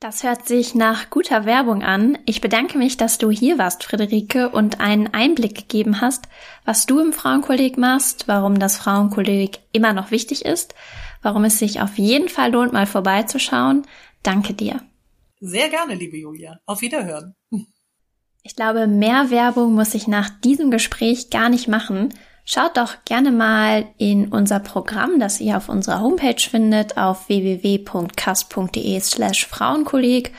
Das 0.00 0.22
hört 0.22 0.46
sich 0.46 0.74
nach 0.74 1.08
guter 1.08 1.46
Werbung 1.46 1.82
an. 1.82 2.18
Ich 2.26 2.40
bedanke 2.40 2.76
mich, 2.76 2.96
dass 2.96 3.16
du 3.16 3.30
hier 3.30 3.58
warst, 3.58 3.84
Friederike, 3.84 4.50
und 4.50 4.80
einen 4.80 5.06
Einblick 5.14 5.54
gegeben 5.54 6.00
hast, 6.00 6.24
was 6.64 6.84
du 6.84 6.98
im 6.98 7.12
Frauenkolleg 7.12 7.78
machst, 7.78 8.28
warum 8.28 8.58
das 8.58 8.76
Frauenkolleg 8.76 9.60
immer 9.72 9.92
noch 9.92 10.10
wichtig 10.10 10.44
ist 10.44 10.74
warum 11.24 11.44
es 11.44 11.58
sich 11.58 11.80
auf 11.80 11.98
jeden 11.98 12.28
Fall 12.28 12.52
lohnt, 12.52 12.72
mal 12.72 12.86
vorbeizuschauen. 12.86 13.82
Danke 14.22 14.54
dir. 14.54 14.80
Sehr 15.40 15.68
gerne, 15.68 15.94
liebe 15.94 16.16
Julia. 16.16 16.60
Auf 16.66 16.80
Wiederhören. 16.80 17.34
Ich 18.42 18.56
glaube, 18.56 18.86
mehr 18.86 19.30
Werbung 19.30 19.74
muss 19.74 19.94
ich 19.94 20.06
nach 20.06 20.28
diesem 20.28 20.70
Gespräch 20.70 21.30
gar 21.30 21.48
nicht 21.48 21.66
machen. 21.66 22.14
Schaut 22.44 22.76
doch 22.76 23.04
gerne 23.06 23.32
mal 23.32 23.86
in 23.96 24.28
unser 24.28 24.60
Programm, 24.60 25.18
das 25.18 25.40
ihr 25.40 25.56
auf 25.56 25.70
unserer 25.70 26.02
Homepage 26.02 26.38
findet, 26.38 26.98
auf 26.98 27.28
www.kass.de 27.28 29.00
slash 29.00 29.46
Frauenkolleg 29.46 30.32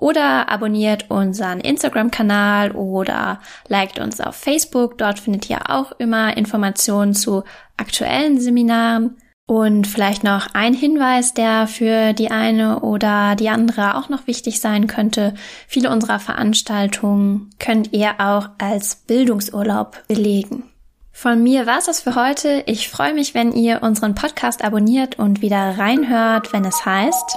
oder 0.00 0.48
abonniert 0.48 1.10
unseren 1.10 1.60
Instagram-Kanal 1.60 2.72
oder 2.72 3.40
liked 3.68 3.98
uns 4.00 4.20
auf 4.20 4.36
Facebook. 4.36 4.98
Dort 4.98 5.18
findet 5.18 5.48
ihr 5.50 5.70
auch 5.70 5.92
immer 5.92 6.36
Informationen 6.36 7.14
zu 7.14 7.44
aktuellen 7.76 8.40
Seminaren. 8.40 9.16
Und 9.46 9.86
vielleicht 9.86 10.24
noch 10.24 10.54
ein 10.54 10.72
Hinweis, 10.72 11.34
der 11.34 11.66
für 11.66 12.14
die 12.14 12.30
eine 12.30 12.80
oder 12.80 13.36
die 13.36 13.50
andere 13.50 13.96
auch 13.96 14.08
noch 14.08 14.26
wichtig 14.26 14.58
sein 14.58 14.86
könnte. 14.86 15.34
Viele 15.68 15.90
unserer 15.90 16.18
Veranstaltungen 16.18 17.50
könnt 17.58 17.92
ihr 17.92 18.14
auch 18.20 18.48
als 18.58 18.96
Bildungsurlaub 18.96 20.02
belegen. 20.08 20.64
Von 21.12 21.42
mir 21.42 21.66
war's 21.66 21.86
das 21.86 22.00
für 22.00 22.14
heute. 22.14 22.64
Ich 22.66 22.88
freue 22.88 23.14
mich, 23.14 23.34
wenn 23.34 23.52
ihr 23.52 23.82
unseren 23.82 24.14
Podcast 24.14 24.64
abonniert 24.64 25.18
und 25.18 25.42
wieder 25.42 25.78
reinhört, 25.78 26.52
wenn 26.52 26.64
es 26.64 26.84
heißt 26.84 27.36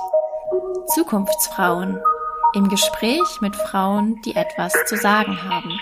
Zukunftsfrauen 0.95 1.99
im 2.55 2.69
Gespräch 2.69 3.41
mit 3.41 3.55
Frauen, 3.55 4.19
die 4.25 4.35
etwas 4.35 4.73
zu 4.87 4.95
sagen 4.95 5.37
haben. 5.43 5.77